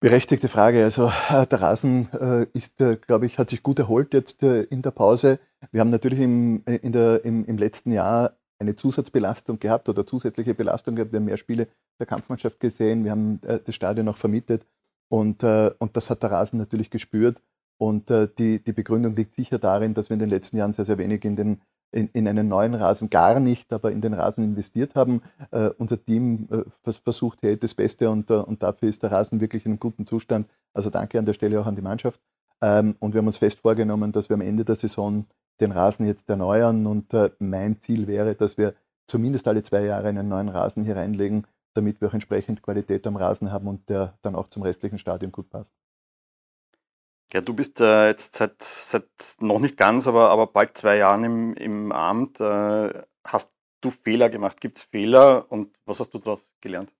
Berechtigte 0.00 0.48
Frage. 0.48 0.84
Also 0.84 1.12
äh, 1.30 1.46
der 1.46 1.62
Rasen 1.62 2.08
äh, 2.12 2.46
ist, 2.52 2.80
äh, 2.80 2.96
glaube 2.96 3.24
ich, 3.24 3.38
hat 3.38 3.48
sich 3.48 3.62
gut 3.62 3.78
erholt 3.78 4.12
jetzt 4.12 4.42
in 4.42 4.82
der 4.82 4.90
Pause. 4.90 5.38
Wir 5.70 5.80
haben 5.80 5.90
natürlich 5.90 6.18
im, 6.18 6.64
der, 6.66 7.24
im, 7.24 7.44
im, 7.46 7.56
letzten 7.56 7.92
Jahr 7.92 8.36
eine 8.62 8.76
Zusatzbelastung 8.76 9.58
gehabt 9.58 9.88
oder 9.88 10.06
zusätzliche 10.06 10.54
Belastung 10.54 10.96
gehabt. 10.96 11.12
Wir 11.12 11.18
haben 11.18 11.26
mehr 11.26 11.36
Spiele 11.36 11.68
der 11.98 12.06
Kampfmannschaft 12.06 12.60
gesehen, 12.60 13.04
wir 13.04 13.10
haben 13.10 13.40
äh, 13.44 13.60
das 13.64 13.74
Stadion 13.74 14.08
auch 14.08 14.16
vermietet 14.16 14.66
und, 15.08 15.44
und 15.44 15.94
das 15.94 16.08
hat 16.08 16.22
der 16.22 16.30
Rasen 16.30 16.58
natürlich 16.58 16.88
gespürt. 16.88 17.42
Und 17.76 18.08
die, 18.08 18.64
die 18.64 18.72
Begründung 18.72 19.14
liegt 19.14 19.34
sicher 19.34 19.58
darin, 19.58 19.92
dass 19.92 20.08
wir 20.08 20.14
in 20.14 20.20
den 20.20 20.30
letzten 20.30 20.56
Jahren 20.56 20.72
sehr, 20.72 20.86
sehr 20.86 20.96
wenig 20.96 21.22
in 21.24 21.36
den 21.36 21.60
in, 21.92 22.08
in 22.12 22.26
einen 22.26 22.48
neuen 22.48 22.74
Rasen 22.74 23.10
gar 23.10 23.38
nicht, 23.38 23.72
aber 23.72 23.92
in 23.92 24.00
den 24.00 24.14
Rasen 24.14 24.42
investiert 24.42 24.94
haben. 24.94 25.22
Äh, 25.50 25.70
unser 25.78 26.02
Team 26.02 26.48
äh, 26.50 26.90
versucht 27.04 27.42
hey, 27.42 27.56
das 27.56 27.74
Beste 27.74 28.10
und, 28.10 28.30
äh, 28.30 28.34
und 28.34 28.62
dafür 28.62 28.88
ist 28.88 29.02
der 29.02 29.12
Rasen 29.12 29.40
wirklich 29.40 29.66
in 29.66 29.72
einem 29.72 29.80
guten 29.80 30.06
Zustand. 30.06 30.48
Also 30.72 30.90
danke 30.90 31.18
an 31.18 31.26
der 31.26 31.34
Stelle 31.34 31.60
auch 31.60 31.66
an 31.66 31.76
die 31.76 31.82
Mannschaft. 31.82 32.20
Ähm, 32.62 32.96
und 32.98 33.12
wir 33.12 33.18
haben 33.18 33.26
uns 33.26 33.38
fest 33.38 33.60
vorgenommen, 33.60 34.10
dass 34.12 34.30
wir 34.30 34.34
am 34.34 34.40
Ende 34.40 34.64
der 34.64 34.74
Saison 34.74 35.26
den 35.60 35.72
Rasen 35.72 36.06
jetzt 36.06 36.28
erneuern 36.28 36.86
und 36.86 37.12
äh, 37.14 37.30
mein 37.38 37.80
Ziel 37.80 38.06
wäre, 38.06 38.34
dass 38.34 38.58
wir 38.58 38.74
zumindest 39.06 39.46
alle 39.48 39.62
zwei 39.62 39.84
Jahre 39.84 40.08
einen 40.08 40.28
neuen 40.28 40.48
Rasen 40.48 40.84
hier 40.84 40.96
reinlegen, 40.96 41.46
damit 41.74 42.00
wir 42.00 42.08
auch 42.08 42.14
entsprechend 42.14 42.62
Qualität 42.62 43.06
am 43.06 43.16
Rasen 43.16 43.52
haben 43.52 43.68
und 43.68 43.88
der 43.88 44.18
dann 44.22 44.34
auch 44.34 44.48
zum 44.48 44.62
restlichen 44.62 44.98
Stadion 44.98 45.32
gut 45.32 45.50
passt. 45.50 45.74
Ja, 47.32 47.40
du 47.40 47.54
bist 47.54 47.80
äh, 47.80 48.08
jetzt 48.08 48.34
seit, 48.34 48.62
seit 48.62 49.08
noch 49.40 49.58
nicht 49.58 49.78
ganz, 49.78 50.06
aber, 50.06 50.30
aber 50.30 50.46
bald 50.46 50.76
zwei 50.76 50.98
Jahren 50.98 51.24
im, 51.24 51.54
im 51.54 51.92
Amt. 51.92 52.40
Äh, 52.40 53.02
hast 53.24 53.52
du 53.80 53.90
Fehler 53.90 54.28
gemacht? 54.28 54.60
Gibt 54.60 54.78
es 54.78 54.84
Fehler 54.84 55.50
und 55.50 55.74
was 55.86 56.00
hast 56.00 56.12
du 56.12 56.18
daraus 56.18 56.52
gelernt? 56.60 56.92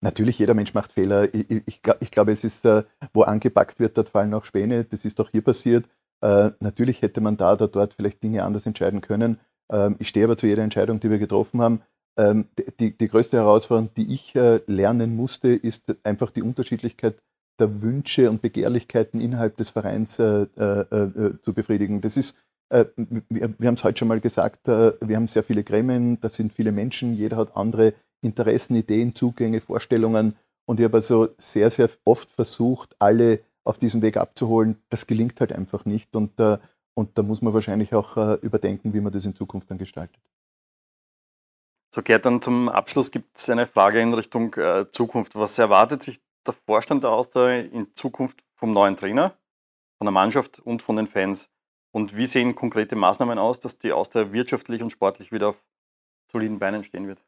Natürlich, 0.00 0.38
jeder 0.38 0.54
Mensch 0.54 0.74
macht 0.74 0.92
Fehler. 0.92 1.32
Ich, 1.32 1.50
ich, 1.50 1.80
ich, 2.00 2.10
glaube, 2.10 2.32
es 2.32 2.44
ist, 2.44 2.64
äh, 2.64 2.84
wo 3.12 3.22
angepackt 3.22 3.80
wird, 3.80 3.96
dort 3.96 4.08
fallen 4.08 4.34
auch 4.34 4.44
Späne. 4.44 4.84
Das 4.84 5.04
ist 5.04 5.20
auch 5.20 5.30
hier 5.30 5.42
passiert. 5.42 5.88
Äh, 6.20 6.50
natürlich 6.60 7.02
hätte 7.02 7.20
man 7.20 7.36
da 7.36 7.52
oder 7.52 7.68
dort 7.68 7.94
vielleicht 7.94 8.22
Dinge 8.22 8.44
anders 8.44 8.66
entscheiden 8.66 9.00
können. 9.00 9.38
Ähm, 9.70 9.96
ich 9.98 10.08
stehe 10.08 10.24
aber 10.24 10.36
zu 10.36 10.46
jeder 10.46 10.62
Entscheidung, 10.62 11.00
die 11.00 11.10
wir 11.10 11.18
getroffen 11.18 11.60
haben. 11.60 11.82
Ähm, 12.18 12.46
die, 12.80 12.96
die 12.96 13.08
größte 13.08 13.36
Herausforderung, 13.36 13.90
die 13.96 14.12
ich 14.12 14.34
äh, 14.34 14.60
lernen 14.66 15.14
musste, 15.16 15.48
ist 15.48 15.94
einfach 16.02 16.30
die 16.30 16.42
Unterschiedlichkeit 16.42 17.16
der 17.58 17.82
Wünsche 17.82 18.30
und 18.30 18.42
Begehrlichkeiten 18.42 19.20
innerhalb 19.20 19.56
des 19.56 19.70
Vereins 19.70 20.18
äh, 20.18 20.46
äh, 20.56 20.80
äh, 20.92 21.40
zu 21.42 21.52
befriedigen. 21.52 22.00
Das 22.00 22.16
ist, 22.16 22.36
wir, 22.70 22.84
wir 23.30 23.66
haben 23.66 23.74
es 23.74 23.82
heute 23.84 23.98
schon 23.98 24.08
mal 24.08 24.20
gesagt, 24.20 24.66
wir 24.68 25.16
haben 25.16 25.26
sehr 25.26 25.42
viele 25.42 25.64
Gremien, 25.64 26.20
da 26.20 26.28
sind 26.28 26.52
viele 26.52 26.70
Menschen, 26.70 27.16
jeder 27.16 27.38
hat 27.38 27.56
andere 27.56 27.94
Interessen, 28.20 28.76
Ideen, 28.76 29.14
Zugänge, 29.14 29.62
Vorstellungen. 29.62 30.36
Und 30.66 30.78
ich 30.78 30.84
habe 30.84 30.98
also 30.98 31.28
sehr, 31.38 31.70
sehr 31.70 31.88
oft 32.04 32.30
versucht, 32.30 32.94
alle 32.98 33.40
auf 33.68 33.78
diesem 33.78 34.02
Weg 34.02 34.16
abzuholen. 34.16 34.82
Das 34.88 35.06
gelingt 35.06 35.40
halt 35.40 35.52
einfach 35.52 35.84
nicht. 35.84 36.14
Und, 36.16 36.38
äh, 36.40 36.58
und 36.94 37.16
da 37.16 37.22
muss 37.22 37.42
man 37.42 37.54
wahrscheinlich 37.54 37.94
auch 37.94 38.16
überdenken, 38.42 38.92
wie 38.92 39.00
man 39.00 39.12
das 39.12 39.24
in 39.24 39.34
Zukunft 39.36 39.70
dann 39.70 39.78
gestaltet. 39.78 40.20
So, 41.94 42.02
Gerd, 42.02 42.26
dann 42.26 42.42
zum 42.42 42.68
Abschluss 42.68 43.10
gibt 43.10 43.38
es 43.38 43.48
eine 43.48 43.66
Frage 43.66 44.00
in 44.00 44.12
Richtung 44.12 44.54
äh, 44.54 44.90
Zukunft. 44.92 45.34
Was 45.34 45.58
erwartet 45.58 46.02
sich 46.02 46.20
der 46.46 46.54
Vorstand 46.54 47.02
der 47.02 47.10
Austria 47.10 47.60
in 47.60 47.94
Zukunft 47.94 48.44
vom 48.56 48.72
neuen 48.72 48.96
Trainer, 48.96 49.38
von 49.98 50.04
der 50.04 50.12
Mannschaft 50.12 50.58
und 50.58 50.82
von 50.82 50.96
den 50.96 51.06
Fans? 51.06 51.48
Und 51.90 52.14
wie 52.14 52.26
sehen 52.26 52.54
konkrete 52.54 52.94
Maßnahmen 52.94 53.38
aus, 53.38 53.60
dass 53.60 53.78
die 53.78 53.92
Austria 53.92 54.32
wirtschaftlich 54.32 54.82
und 54.82 54.90
sportlich 54.90 55.32
wieder 55.32 55.48
auf 55.48 55.64
soliden 56.30 56.58
Beinen 56.58 56.84
stehen 56.84 57.08
wird? 57.08 57.24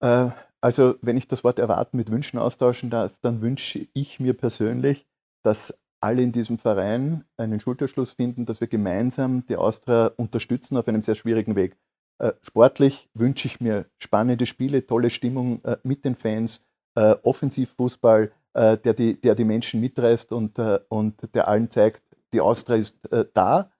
Äh, 0.00 0.30
also, 0.60 0.96
wenn 1.00 1.16
ich 1.16 1.26
das 1.26 1.42
Wort 1.42 1.58
erwarten 1.58 1.96
mit 1.96 2.10
Wünschen 2.10 2.38
austauschen 2.38 2.90
darf, 2.90 3.12
dann 3.22 3.40
wünsche 3.40 3.88
ich 3.94 4.20
mir 4.20 4.34
persönlich, 4.34 5.05
dass 5.46 5.78
alle 6.00 6.22
in 6.22 6.32
diesem 6.32 6.58
Verein 6.58 7.24
einen 7.36 7.60
Schulterschluss 7.60 8.12
finden, 8.12 8.46
dass 8.46 8.60
wir 8.60 8.66
gemeinsam 8.66 9.46
die 9.46 9.56
Austria 9.56 10.10
unterstützen 10.16 10.76
auf 10.76 10.88
einem 10.88 11.02
sehr 11.02 11.14
schwierigen 11.14 11.54
Weg. 11.54 11.76
Äh, 12.18 12.32
sportlich 12.42 13.08
wünsche 13.14 13.46
ich 13.46 13.60
mir 13.60 13.86
spannende 13.98 14.44
Spiele, 14.46 14.86
tolle 14.86 15.08
Stimmung 15.08 15.62
äh, 15.64 15.76
mit 15.84 16.04
den 16.04 16.16
Fans, 16.16 16.64
äh, 16.96 17.14
Offensivfußball, 17.22 18.32
der, 18.58 18.78
die, 18.94 19.20
der 19.20 19.34
die 19.34 19.44
Menschen 19.44 19.82
mitreißt 19.82 20.32
und, 20.32 20.58
und 20.88 21.34
der 21.34 21.46
allen 21.46 21.68
zeigt, 21.68 22.02
die 22.32 22.40
Austria 22.40 22.78
ist 22.78 22.96
da 23.34 23.70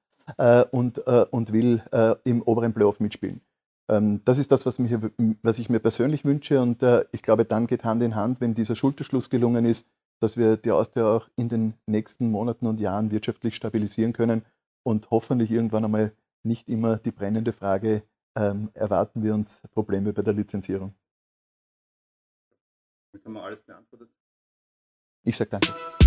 und, 0.71 0.99
und 0.99 1.51
will 1.55 1.83
im 2.25 2.43
oberen 2.43 2.75
Playoff 2.75 3.01
mitspielen. 3.01 3.41
Ähm, 3.89 4.21
das 4.27 4.37
ist 4.37 4.53
das, 4.53 4.67
was, 4.67 4.79
mich, 4.79 4.95
was 5.41 5.59
ich 5.59 5.71
mir 5.71 5.79
persönlich 5.79 6.27
wünsche 6.27 6.61
und 6.61 6.85
ich 7.13 7.23
glaube, 7.23 7.47
dann 7.47 7.67
geht 7.67 7.85
Hand 7.85 8.03
in 8.03 8.17
Hand, 8.17 8.43
wenn 8.43 8.55
dieser 8.55 8.77
Schulterschluss 8.77 9.31
gelungen 9.31 9.65
ist, 9.65 9.87
dass 10.21 10.37
wir 10.37 10.57
die 10.57 10.71
Austria 10.71 11.05
auch 11.05 11.29
in 11.37 11.49
den 11.49 11.75
nächsten 11.87 12.31
Monaten 12.31 12.67
und 12.67 12.81
Jahren 12.81 13.11
wirtschaftlich 13.11 13.55
stabilisieren 13.55 14.13
können 14.13 14.45
und 14.83 15.11
hoffentlich 15.11 15.51
irgendwann 15.51 15.85
einmal 15.85 16.13
nicht 16.45 16.69
immer 16.69 16.97
die 16.97 17.11
brennende 17.11 17.53
Frage, 17.53 18.03
ähm, 18.37 18.71
erwarten 18.75 19.23
wir 19.23 19.35
uns 19.35 19.63
Probleme 19.73 20.13
bei 20.13 20.23
der 20.23 20.35
Lizenzierung. 20.35 20.95
Damit 23.13 23.25
haben 23.25 23.33
wir 23.33 23.43
alles 23.43 23.63
beantwortet. 23.63 24.11
Ich 25.25 25.37
sage 25.37 25.51
danke. 25.51 26.06